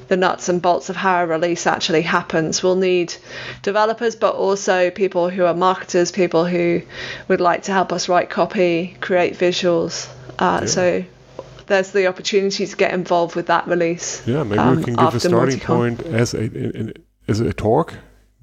the 0.07 0.17
nuts 0.17 0.47
and 0.47 0.61
bolts 0.61 0.89
of 0.89 0.95
how 0.95 1.23
a 1.23 1.27
release 1.27 1.67
actually 1.67 2.01
happens, 2.01 2.63
we'll 2.63 2.77
need 2.77 3.13
developers, 3.61 4.15
but 4.15 4.35
also 4.35 4.89
people 4.89 5.29
who 5.29 5.43
are 5.45 5.53
marketers, 5.53 6.11
people 6.11 6.45
who 6.45 6.81
would 7.27 7.41
like 7.41 7.63
to 7.63 7.73
help 7.73 7.91
us 7.91 8.07
write 8.07 8.29
copy, 8.29 8.95
create 9.01 9.37
visuals. 9.37 10.07
Uh, 10.39 10.65
So 10.65 11.03
there's 11.67 11.91
the 11.91 12.07
opportunity 12.07 12.65
to 12.65 12.75
get 12.75 12.93
involved 12.93 13.35
with 13.35 13.47
that 13.47 13.67
release. 13.67 14.25
Yeah, 14.27 14.43
maybe 14.43 14.59
um, 14.59 14.77
we 14.77 14.83
can 14.83 14.95
give 14.95 15.13
a 15.15 15.19
starting 15.19 15.59
Mauticon. 15.59 15.65
point 15.65 16.01
as 16.01 16.33
a 16.33 16.41
in, 16.43 16.71
in, 16.71 16.93
as 17.27 17.39
a 17.39 17.53
talk 17.53 17.93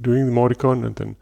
during 0.00 0.26
the 0.26 0.32
Mauticon, 0.32 0.84
and 0.86 0.96
then 0.96 1.16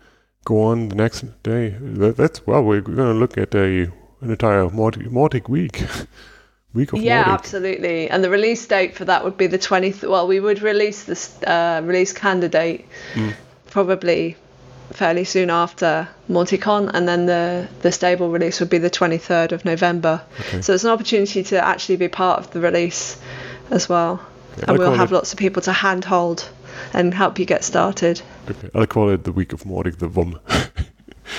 go 0.44 0.62
on 0.62 0.88
the 0.88 0.94
next 0.96 1.24
day. 1.42 1.70
That, 1.80 2.16
that's 2.16 2.46
well, 2.46 2.62
we're 2.62 2.80
going 2.80 2.96
to 2.98 3.14
look 3.14 3.38
at 3.38 3.54
a 3.54 3.90
an 4.20 4.30
entire 4.30 4.64
Mautic, 4.68 5.08
Mautic 5.08 5.48
week, 5.48 5.84
week 6.74 6.92
of 6.92 7.00
Yeah, 7.00 7.24
Mautic. 7.24 7.32
absolutely. 7.34 8.08
And 8.10 8.22
the 8.22 8.30
release 8.30 8.64
date 8.66 8.94
for 8.94 9.04
that 9.06 9.24
would 9.24 9.36
be 9.36 9.46
the 9.48 9.58
20th. 9.58 10.08
Well, 10.08 10.26
we 10.28 10.38
would 10.40 10.62
release 10.62 11.04
this 11.04 11.42
uh, 11.42 11.80
release 11.84 12.12
candidate 12.12 12.86
Mm. 13.14 13.34
probably 13.70 14.36
fairly 14.92 15.24
soon 15.24 15.50
after 15.50 16.08
Mauticon, 16.28 16.90
and 16.92 17.06
then 17.08 17.26
the 17.26 17.68
the 17.82 17.90
stable 17.92 18.30
release 18.30 18.60
would 18.60 18.70
be 18.70 18.78
the 18.78 18.90
23rd 18.90 19.52
of 19.52 19.64
November. 19.64 20.22
Okay. 20.40 20.60
So 20.62 20.74
it's 20.74 20.84
an 20.84 20.90
opportunity 20.90 21.42
to 21.44 21.64
actually 21.64 21.96
be 21.96 22.08
part 22.08 22.38
of 22.40 22.50
the 22.52 22.60
release 22.60 23.18
as 23.70 23.88
well, 23.88 24.20
Yeah, 24.58 24.64
and 24.68 24.70
I 24.70 24.78
we'll 24.78 24.94
have 24.94 25.10
it- 25.12 25.14
lots 25.14 25.32
of 25.32 25.38
people 25.38 25.62
to 25.62 25.72
handhold 25.72 26.48
and 26.92 27.14
help 27.14 27.38
you 27.38 27.44
get 27.46 27.64
started. 27.64 28.20
Okay, 28.50 28.68
I'll 28.74 28.86
call 28.86 29.08
it 29.10 29.24
the 29.24 29.32
week 29.32 29.52
of 29.52 29.64
Mautic, 29.64 29.98
the 29.98 30.08
VOM. 30.08 30.38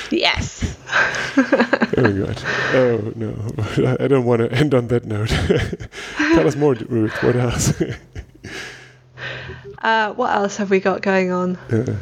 Yes. 0.09 0.61
Very 1.35 2.13
good. 2.13 2.41
Oh 2.73 3.13
no, 3.15 3.95
I 3.99 4.07
don't 4.07 4.25
want 4.25 4.39
to 4.41 4.51
end 4.51 4.73
on 4.73 4.87
that 4.87 5.05
note. 5.05 5.29
Tell 6.17 6.47
us 6.47 6.55
more, 6.55 6.73
Ruth. 6.73 7.13
What 7.21 7.35
else? 7.35 7.73
Uh, 9.79 10.13
what 10.13 10.33
else 10.35 10.57
have 10.57 10.69
we 10.69 10.79
got 10.79 11.01
going 11.01 11.31
on? 11.31 11.57
Uh, 11.71 11.95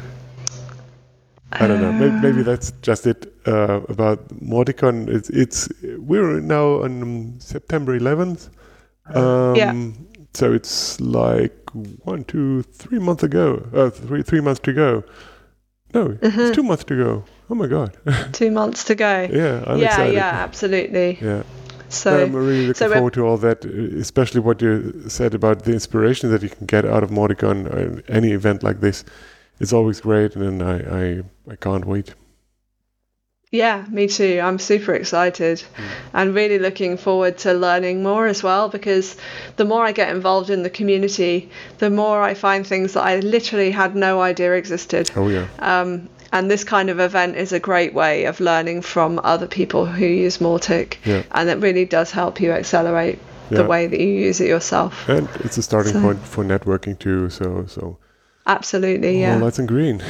I 1.60 1.66
don't 1.66 1.80
know. 1.80 1.92
Maybe, 1.92 2.16
maybe 2.20 2.42
that's 2.42 2.72
just 2.82 3.06
it 3.06 3.32
uh, 3.46 3.80
about 3.88 4.28
Mauticon. 4.40 5.08
It's 5.08 5.28
it's 5.30 5.68
we're 5.98 6.40
now 6.40 6.82
on 6.82 7.36
September 7.40 7.98
11th. 7.98 8.48
Um, 9.14 9.56
Yeah. 9.56 9.74
So 10.34 10.52
it's 10.52 10.98
like 11.00 11.54
one, 12.04 12.24
two, 12.24 12.62
three 12.62 12.98
months 12.98 13.22
ago. 13.22 13.66
Uh, 13.74 13.90
three 13.90 14.22
three 14.22 14.40
months 14.40 14.60
to 14.60 14.72
go. 14.72 15.02
No, 15.94 16.08
Mhm. 16.08 16.38
it's 16.38 16.56
two 16.56 16.62
months 16.62 16.84
to 16.84 16.96
go. 16.96 17.24
Oh 17.50 17.54
my 17.54 17.66
god. 17.66 17.90
Two 18.32 18.50
months 18.50 18.82
to 18.84 18.94
go. 18.94 19.28
yeah, 19.30 19.62
I'm 19.66 19.78
yeah, 19.78 19.86
excited. 19.88 20.14
yeah, 20.14 20.30
absolutely. 20.46 21.18
Yeah. 21.20 21.42
So 21.90 22.22
I'm 22.24 22.34
really 22.34 22.66
looking 22.68 22.88
so 22.88 22.94
forward 22.94 23.12
to 23.14 23.26
all 23.26 23.36
that, 23.38 23.66
especially 23.66 24.40
what 24.40 24.62
you 24.62 25.02
said 25.08 25.34
about 25.34 25.64
the 25.64 25.72
inspiration 25.72 26.30
that 26.30 26.42
you 26.42 26.48
can 26.48 26.64
get 26.66 26.86
out 26.86 27.02
of 27.02 27.10
Mauticon. 27.10 27.66
Uh, 27.68 28.00
any 28.08 28.32
event 28.32 28.62
like 28.62 28.80
this, 28.80 29.04
it's 29.62 29.72
always 29.72 30.00
great, 30.00 30.34
and 30.36 30.62
I, 30.62 30.76
I, 31.00 31.52
I 31.52 31.56
can't 31.56 31.84
wait. 31.86 32.14
Yeah, 33.50 33.84
me 33.90 34.06
too. 34.08 34.40
I'm 34.42 34.58
super 34.58 34.94
excited 34.94 35.62
and 36.14 36.34
really 36.34 36.58
looking 36.58 36.96
forward 36.96 37.36
to 37.38 37.52
learning 37.52 38.02
more 38.02 38.26
as 38.26 38.42
well 38.42 38.70
because 38.70 39.16
the 39.56 39.66
more 39.66 39.84
I 39.84 39.92
get 39.92 40.08
involved 40.08 40.48
in 40.48 40.62
the 40.62 40.70
community, 40.70 41.50
the 41.78 41.90
more 41.90 42.22
I 42.22 42.32
find 42.32 42.66
things 42.66 42.94
that 42.94 43.02
I 43.02 43.20
literally 43.20 43.70
had 43.70 43.94
no 43.94 44.22
idea 44.22 44.54
existed. 44.54 45.10
Oh 45.14 45.28
yeah, 45.28 45.46
Um, 45.58 46.08
and 46.32 46.50
this 46.50 46.64
kind 46.64 46.88
of 46.88 46.98
event 46.98 47.36
is 47.36 47.52
a 47.52 47.60
great 47.60 47.92
way 47.92 48.24
of 48.24 48.40
learning 48.40 48.80
from 48.82 49.20
other 49.22 49.46
people 49.46 49.84
who 49.84 50.06
use 50.06 50.38
Mautic, 50.38 50.96
Yeah. 51.04 51.22
and 51.32 51.50
it 51.50 51.58
really 51.58 51.84
does 51.84 52.10
help 52.10 52.40
you 52.40 52.52
accelerate 52.52 53.18
the 53.50 53.64
way 53.64 53.86
that 53.86 54.00
you 54.00 54.08
use 54.08 54.40
it 54.40 54.48
yourself. 54.48 55.06
and 55.10 55.28
it's 55.44 55.58
a 55.58 55.62
starting 55.62 55.92
So- 55.92 56.00
point 56.00 56.20
for 56.26 56.42
networking 56.42 56.98
too. 56.98 57.28
So 57.28 57.66
so 57.68 57.98
Absolutely, 58.46 59.20
yeah. 59.20 59.34
all 59.34 59.40
lights 59.40 59.58
in 59.58 59.66
green. 59.66 60.02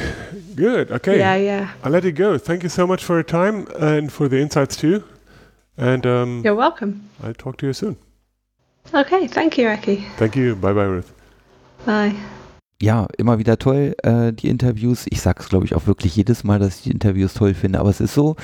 Good. 0.55 0.91
Okay, 0.91 1.19
Yeah, 1.19 1.35
yeah. 1.35 1.69
I'll 1.83 1.91
let 1.91 2.03
you 2.03 2.11
go. 2.11 2.37
Thank 2.37 2.63
you 2.63 2.69
so 2.69 2.87
much 2.87 3.03
for 3.03 3.13
your 3.15 3.23
time 3.23 3.67
and 3.79 4.11
for 4.11 4.27
the 4.27 4.39
insights 4.39 4.75
too. 4.75 5.03
And 5.77 6.05
um, 6.05 6.41
You're 6.43 6.55
welcome. 6.55 7.09
I'll 7.23 7.33
talk 7.33 7.57
to 7.57 7.67
you 7.67 7.73
soon. 7.73 7.97
Okay, 8.93 9.27
thank 9.27 9.57
you, 9.57 9.67
Eki. 9.67 10.03
Thank 10.17 10.35
you. 10.35 10.55
Bye 10.55 10.73
bye, 10.73 10.85
Ruth. 10.85 11.11
Bye. 11.85 12.15
Ja, 12.81 13.07
immer 13.17 13.37
wieder 13.39 13.57
toll, 13.57 13.95
äh, 14.03 14.33
die 14.33 14.49
Interviews. 14.49 15.05
Ich 15.09 15.21
sage 15.21 15.39
es, 15.41 15.47
glaube 15.49 15.65
ich, 15.65 15.73
auch 15.73 15.87
wirklich 15.87 16.15
jedes 16.15 16.43
Mal, 16.43 16.59
dass 16.59 16.77
ich 16.77 16.83
die 16.83 16.91
Interviews 16.91 17.33
toll 17.33 17.53
finde. 17.53 17.79
Aber 17.79 17.89
es 17.89 18.01
ist 18.01 18.13
so, 18.13 18.35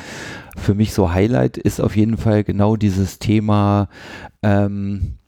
für 0.56 0.73
mich 0.73 0.93
so 0.93 1.12
Highlight 1.12 1.58
ist 1.58 1.82
auf 1.82 1.95
jeden 1.95 2.15
Fall 2.17 2.43
genau 2.45 2.78
dieses 2.78 3.19
Thema, 3.19 3.89
ähm, 4.41 5.18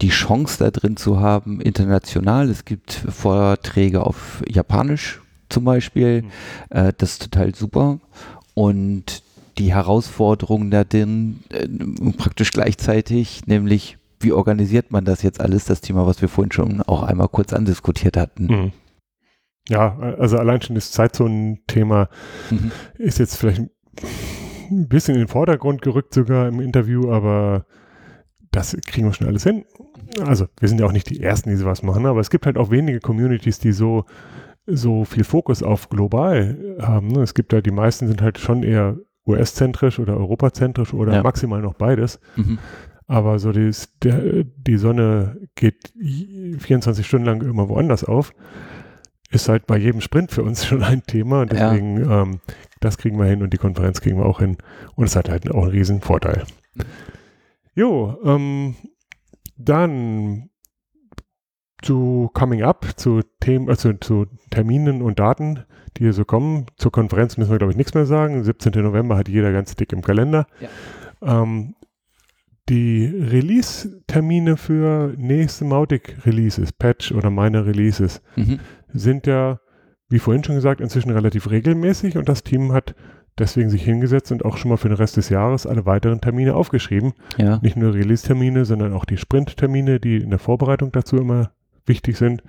die 0.00 0.10
Chance 0.10 0.58
da 0.58 0.70
drin 0.70 0.96
zu 0.96 1.20
haben, 1.20 1.60
international. 1.60 2.48
Es 2.48 2.64
gibt 2.64 2.92
Vorträge 2.92 4.04
auf 4.04 4.42
Japanisch 4.48 5.20
zum 5.48 5.64
Beispiel. 5.64 6.22
Mhm. 6.22 6.30
Äh, 6.70 6.92
das 6.96 7.12
ist 7.12 7.22
total 7.30 7.54
super. 7.54 7.98
Und 8.54 9.22
die 9.58 9.74
Herausforderung 9.74 10.70
da 10.70 10.84
drin 10.84 11.40
äh, 11.50 11.68
praktisch 12.16 12.50
gleichzeitig, 12.52 13.46
nämlich 13.46 13.98
wie 14.20 14.32
organisiert 14.32 14.90
man 14.90 15.04
das 15.04 15.22
jetzt 15.22 15.40
alles, 15.40 15.64
das 15.64 15.80
Thema, 15.80 16.06
was 16.06 16.22
wir 16.22 16.28
vorhin 16.28 16.52
schon 16.52 16.80
auch 16.82 17.02
einmal 17.02 17.28
kurz 17.28 17.52
andiskutiert 17.52 18.16
hatten. 18.16 18.46
Mhm. 18.46 18.72
Ja, 19.68 19.96
also 20.18 20.38
allein 20.38 20.60
schon 20.62 20.74
das 20.74 20.90
Zeitzonenthema 20.90 22.08
Mhm. 22.50 22.72
ist 22.98 23.18
jetzt 23.18 23.36
vielleicht 23.36 23.62
ein 24.70 24.88
bisschen 24.88 25.14
in 25.14 25.22
den 25.22 25.28
Vordergrund 25.28 25.82
gerückt 25.82 26.14
sogar 26.14 26.48
im 26.48 26.60
Interview, 26.60 27.12
aber 27.12 27.66
das 28.52 28.76
kriegen 28.86 29.06
wir 29.08 29.12
schon 29.14 29.26
alles 29.26 29.42
hin. 29.42 29.64
Also 30.24 30.46
wir 30.60 30.68
sind 30.68 30.78
ja 30.80 30.86
auch 30.86 30.92
nicht 30.92 31.10
die 31.10 31.20
Ersten, 31.20 31.50
die 31.50 31.56
sowas 31.56 31.82
machen, 31.82 32.06
aber 32.06 32.20
es 32.20 32.30
gibt 32.30 32.46
halt 32.46 32.56
auch 32.58 32.70
wenige 32.70 33.00
Communities, 33.00 33.58
die 33.58 33.72
so, 33.72 34.04
so 34.66 35.04
viel 35.04 35.24
Fokus 35.24 35.62
auf 35.62 35.88
global 35.88 36.76
haben. 36.80 37.08
Ne? 37.08 37.22
Es 37.22 37.34
gibt 37.34 37.52
ja, 37.52 37.60
die 37.60 37.70
meisten 37.72 38.06
sind 38.06 38.22
halt 38.22 38.38
schon 38.38 38.62
eher 38.62 38.96
US-zentrisch 39.26 39.98
oder 39.98 40.16
europazentrisch 40.16 40.92
oder 40.94 41.14
Ja. 41.14 41.22
maximal 41.22 41.60
noch 41.62 41.74
beides. 41.74 42.20
Mhm. 42.36 42.58
Aber 43.06 43.38
so 43.38 43.52
der, 43.52 43.72
die 44.44 44.76
Sonne 44.76 45.36
geht 45.54 45.92
24 46.58 47.06
Stunden 47.06 47.26
lang 47.26 47.42
immer 47.42 47.68
woanders 47.68 48.04
auf. 48.04 48.32
Ist 49.30 49.48
halt 49.48 49.66
bei 49.66 49.78
jedem 49.78 50.00
Sprint 50.02 50.30
für 50.30 50.42
uns 50.42 50.64
schon 50.66 50.82
ein 50.82 51.02
Thema. 51.06 51.42
Und 51.42 51.52
Ja. 51.52 51.70
deswegen, 51.70 51.96
ähm, 52.10 52.40
das 52.80 52.98
kriegen 52.98 53.18
wir 53.18 53.24
hin 53.26 53.42
und 53.42 53.52
die 53.52 53.58
Konferenz 53.58 54.00
kriegen 54.00 54.18
wir 54.18 54.26
auch 54.26 54.40
hin. 54.40 54.56
Und 54.94 55.06
es 55.06 55.16
hat 55.16 55.28
halt 55.30 55.50
auch 55.50 55.62
einen 55.62 55.70
riesen 55.72 56.00
Vorteil. 56.00 56.44
Jo, 57.74 58.18
ähm, 58.24 58.74
dann 59.56 60.50
zu 61.82 62.30
Coming 62.34 62.62
Up, 62.62 62.86
zu 62.96 63.22
Themen, 63.40 63.68
also 63.68 63.92
zu 63.94 64.26
Terminen 64.50 65.02
und 65.02 65.18
Daten, 65.18 65.60
die 65.96 66.04
hier 66.04 66.12
so 66.12 66.24
kommen. 66.24 66.66
Zur 66.76 66.92
Konferenz 66.92 67.36
müssen 67.36 67.50
wir, 67.50 67.58
glaube 67.58 67.72
ich, 67.72 67.76
nichts 67.76 67.94
mehr 67.94 68.06
sagen. 68.06 68.44
17. 68.44 68.72
November 68.82 69.16
hat 69.16 69.28
jeder 69.28 69.52
ganz 69.52 69.74
dick 69.74 69.92
im 69.92 70.02
Kalender. 70.02 70.46
Ähm, 71.22 71.74
die 72.68 73.06
Release-Termine 73.06 74.56
für 74.56 75.14
nächste 75.16 75.64
Mautic-Releases, 75.64 76.72
Patch 76.72 77.10
oder 77.12 77.30
meine 77.30 77.66
Releases, 77.66 78.22
Mhm. 78.36 78.60
sind 78.92 79.26
ja, 79.26 79.58
wie 80.08 80.20
vorhin 80.20 80.44
schon 80.44 80.54
gesagt, 80.54 80.80
inzwischen 80.80 81.10
relativ 81.10 81.50
regelmäßig 81.50 82.16
und 82.16 82.28
das 82.28 82.44
Team 82.44 82.72
hat 82.72 82.94
deswegen 83.38 83.70
sich 83.70 83.82
hingesetzt 83.82 84.32
und 84.32 84.44
auch 84.44 84.56
schon 84.56 84.70
mal 84.70 84.76
für 84.76 84.88
den 84.88 84.96
Rest 84.96 85.16
des 85.16 85.28
Jahres 85.28 85.66
alle 85.66 85.86
weiteren 85.86 86.20
Termine 86.20 86.54
aufgeschrieben. 86.54 87.12
Ja. 87.38 87.58
Nicht 87.62 87.76
nur 87.76 87.94
Release-Termine, 87.94 88.64
sondern 88.64 88.92
auch 88.92 89.04
die 89.04 89.16
Sprint-Termine, 89.16 90.00
die 90.00 90.18
in 90.18 90.30
der 90.30 90.38
Vorbereitung 90.38 90.92
dazu 90.92 91.16
immer 91.16 91.50
wichtig 91.86 92.16
sind. 92.16 92.42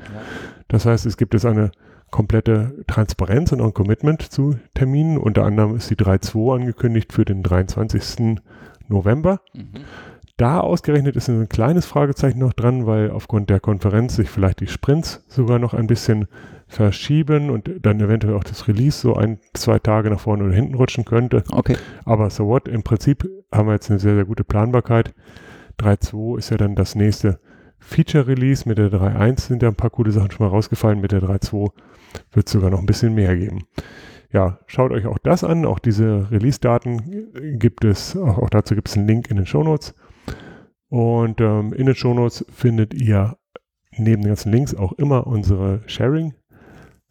Das 0.67 0.86
heißt, 0.86 1.05
es 1.05 1.17
gibt 1.17 1.34
jetzt 1.34 1.45
eine 1.45 1.71
komplette 2.11 2.84
Transparenz 2.88 3.51
und 3.51 3.61
ein 3.61 3.73
Commitment 3.73 4.21
zu 4.21 4.55
Terminen. 4.75 5.17
Unter 5.17 5.45
anderem 5.45 5.75
ist 5.75 5.89
die 5.89 5.95
3.2 5.95 6.55
angekündigt 6.55 7.11
für 7.11 7.25
den 7.25 7.41
23. 7.41 8.39
November. 8.88 9.41
Mhm. 9.53 9.86
Da 10.38 10.59
ausgerechnet 10.59 11.15
ist 11.15 11.29
ein 11.29 11.47
kleines 11.49 11.86
Fragezeichen 11.86 12.39
noch 12.39 12.53
dran, 12.53 12.86
weil 12.86 13.11
aufgrund 13.11 13.49
der 13.49 13.59
Konferenz 13.59 14.15
sich 14.15 14.29
vielleicht 14.29 14.59
die 14.59 14.67
Sprints 14.67 15.23
sogar 15.27 15.59
noch 15.59 15.73
ein 15.73 15.88
bisschen 15.88 16.27
verschieben 16.74 17.49
und 17.49 17.69
dann 17.82 17.99
eventuell 17.99 18.36
auch 18.36 18.43
das 18.43 18.67
Release 18.67 18.99
so 18.99 19.15
ein, 19.15 19.39
zwei 19.53 19.80
Tage 19.80 20.09
nach 20.09 20.19
vorne 20.19 20.43
oder 20.43 20.53
hinten 20.53 20.76
rutschen 20.76 21.05
könnte. 21.05 21.43
Okay. 21.51 21.78
Aber 22.05 22.30
so 22.30 22.47
what, 22.47 22.67
im 22.67 22.84
Prinzip 22.84 23.30
haben 23.51 23.67
wir 23.67 23.74
jetzt 23.74 23.89
eine 23.89 23.99
sehr, 23.99 24.15
sehr 24.15 24.26
gute 24.26 24.43
Planbarkeit. 24.43 25.13
3.2 25.80 26.38
ist 26.39 26.49
ja 26.49 26.57
dann 26.57 26.76
das 26.76 26.95
nächste 26.95 27.39
Feature-Release. 27.80 28.67
Mit 28.67 28.78
der 28.78 28.91
3.1 28.91 29.41
sind 29.41 29.63
ja 29.63 29.69
ein 29.69 29.76
paar 29.76 29.89
coole 29.89 30.11
Sachen 30.11 30.32
schon 30.32 30.45
mal 30.45 30.51
rausgefallen. 30.51 31.01
Mit 31.01 31.11
der 31.11 31.21
3.2 31.21 31.71
wird 32.32 32.47
es 32.47 32.51
sogar 32.51 32.69
noch 32.69 32.80
ein 32.80 32.86
bisschen 32.86 33.13
mehr 33.13 33.36
geben. 33.36 33.63
Ja, 34.32 34.59
schaut 34.65 34.91
euch 34.91 35.05
auch 35.05 35.19
das 35.19 35.43
an. 35.43 35.65
Auch 35.65 35.80
diese 35.80 36.32
Release-Daten 36.32 37.59
gibt 37.59 37.86
es, 37.86 38.17
auch, 38.17 38.39
auch 38.39 38.49
dazu 38.49 38.74
gibt 38.76 38.89
es 38.89 38.97
einen 38.97 39.07
Link 39.07 39.30
in 39.30 39.38
den 39.38 39.45
Show 39.45 39.63
Notes. 39.63 39.93
Und 40.89 41.39
ähm, 41.39 41.74
in 41.74 41.86
den 41.86 41.95
Show 41.95 42.13
Notes 42.13 42.45
findet 42.51 42.93
ihr 42.93 43.38
neben 43.97 44.24
den 44.24 44.30
ganzen 44.30 44.51
Links 44.51 44.74
auch 44.74 44.93
immer 44.93 45.28
unsere 45.28 45.82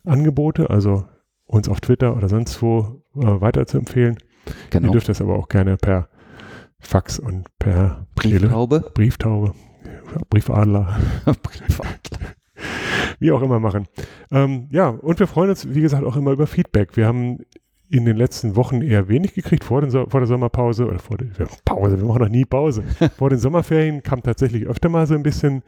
Sharing-Angebote, 0.04 0.70
also 0.70 1.04
uns 1.46 1.68
auf 1.68 1.80
Twitter 1.80 2.16
oder 2.16 2.28
sonst 2.28 2.60
wo 2.62 3.02
äh, 3.16 3.40
weiter 3.40 3.66
zu 3.66 3.78
empfehlen. 3.78 4.18
Genau. 4.70 4.88
Ihr 4.88 4.92
dürft 4.92 5.08
das 5.08 5.20
aber 5.20 5.36
auch 5.36 5.48
gerne 5.48 5.76
per 5.76 6.08
Fax 6.80 7.18
und 7.18 7.46
per 7.58 8.06
Brieftaube, 8.14 8.80
Tele 8.80 8.90
Brieftaube, 8.92 9.54
Briefadler. 10.30 10.98
Briefadler. 11.42 12.20
Wie 13.18 13.30
auch 13.30 13.42
immer 13.42 13.60
machen. 13.60 13.86
Ähm, 14.30 14.68
ja, 14.72 14.88
und 14.88 15.20
wir 15.20 15.26
freuen 15.26 15.50
uns, 15.50 15.74
wie 15.74 15.80
gesagt, 15.80 16.04
auch 16.04 16.16
immer 16.16 16.32
über 16.32 16.46
Feedback. 16.46 16.96
Wir 16.96 17.06
haben 17.06 17.38
in 17.92 18.06
den 18.06 18.16
letzten 18.16 18.56
Wochen 18.56 18.80
eher 18.80 19.08
wenig 19.08 19.34
gekriegt 19.34 19.64
vor, 19.64 19.82
den 19.82 19.90
vor 19.90 20.20
der 20.20 20.26
Sommerpause 20.26 20.86
oder 20.86 20.98
vor 20.98 21.18
der 21.18 21.26
Pause, 21.66 21.98
wir 21.98 22.06
machen 22.06 22.22
noch 22.22 22.30
nie 22.30 22.46
Pause. 22.46 22.84
vor 23.18 23.28
den 23.28 23.38
Sommerferien 23.38 24.02
kam 24.02 24.22
tatsächlich 24.22 24.66
öfter 24.66 24.88
mal 24.88 25.06
so 25.06 25.14
ein 25.14 25.22
bisschen 25.22 25.62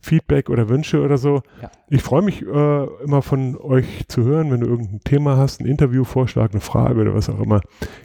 Feedback 0.00 0.50
oder 0.50 0.68
Wünsche 0.68 1.00
oder 1.00 1.18
so. 1.18 1.42
Ja. 1.62 1.70
Ich 1.88 2.02
freue 2.02 2.22
mich 2.22 2.42
äh, 2.42 2.84
immer 3.04 3.22
von 3.22 3.56
euch 3.56 4.08
zu 4.08 4.24
hören, 4.24 4.50
wenn 4.50 4.60
du 4.60 4.66
irgendein 4.66 5.00
Thema 5.04 5.36
hast, 5.36 5.60
ein 5.60 5.66
Interviewvorschlag, 5.66 6.50
eine 6.50 6.60
Frage 6.60 7.00
oder 7.00 7.14
was 7.14 7.30
auch 7.30 7.40
immer, 7.40 7.60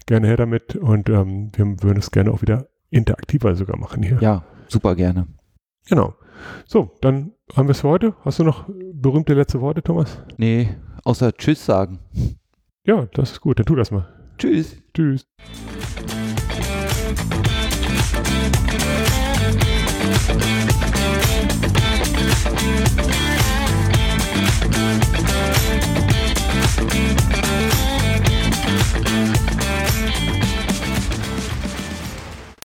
gerne 0.06 0.28
her 0.28 0.38
damit 0.38 0.76
und 0.76 1.10
ähm, 1.10 1.52
wir 1.56 1.66
würden 1.82 1.98
es 1.98 2.12
gerne 2.12 2.32
auch 2.32 2.44
wieder 2.44 2.68
interaktiver 2.92 3.56
sogar 3.56 3.78
machen 3.78 4.04
hier. 4.04 4.20
Ja, 4.22 4.44
super 4.68 4.96
gerne. 4.96 5.28
Genau. 5.88 6.14
So, 6.68 6.92
dann 7.02 7.32
haben 7.56 7.68
wir 7.68 7.72
es 7.72 7.82
für 7.82 7.90
heute. 7.90 8.14
Hast 8.22 8.38
du 8.38 8.44
noch 8.44 8.70
berühmte 8.94 9.34
letzte 9.34 9.62
Worte, 9.62 9.82
Thomas? 9.82 10.22
Nee, 10.38 10.70
außer 11.04 11.34
Tschüss 11.34 11.66
sagen. 11.66 12.00
Ja, 12.86 13.08
das 13.14 13.32
ist 13.32 13.42
gut. 13.42 13.60
Dann 13.60 13.66
tu 13.66 13.76
das 13.76 13.92
mal. 13.92 14.08
Tschüss. 14.38 14.78
Tschüss. 14.94 15.26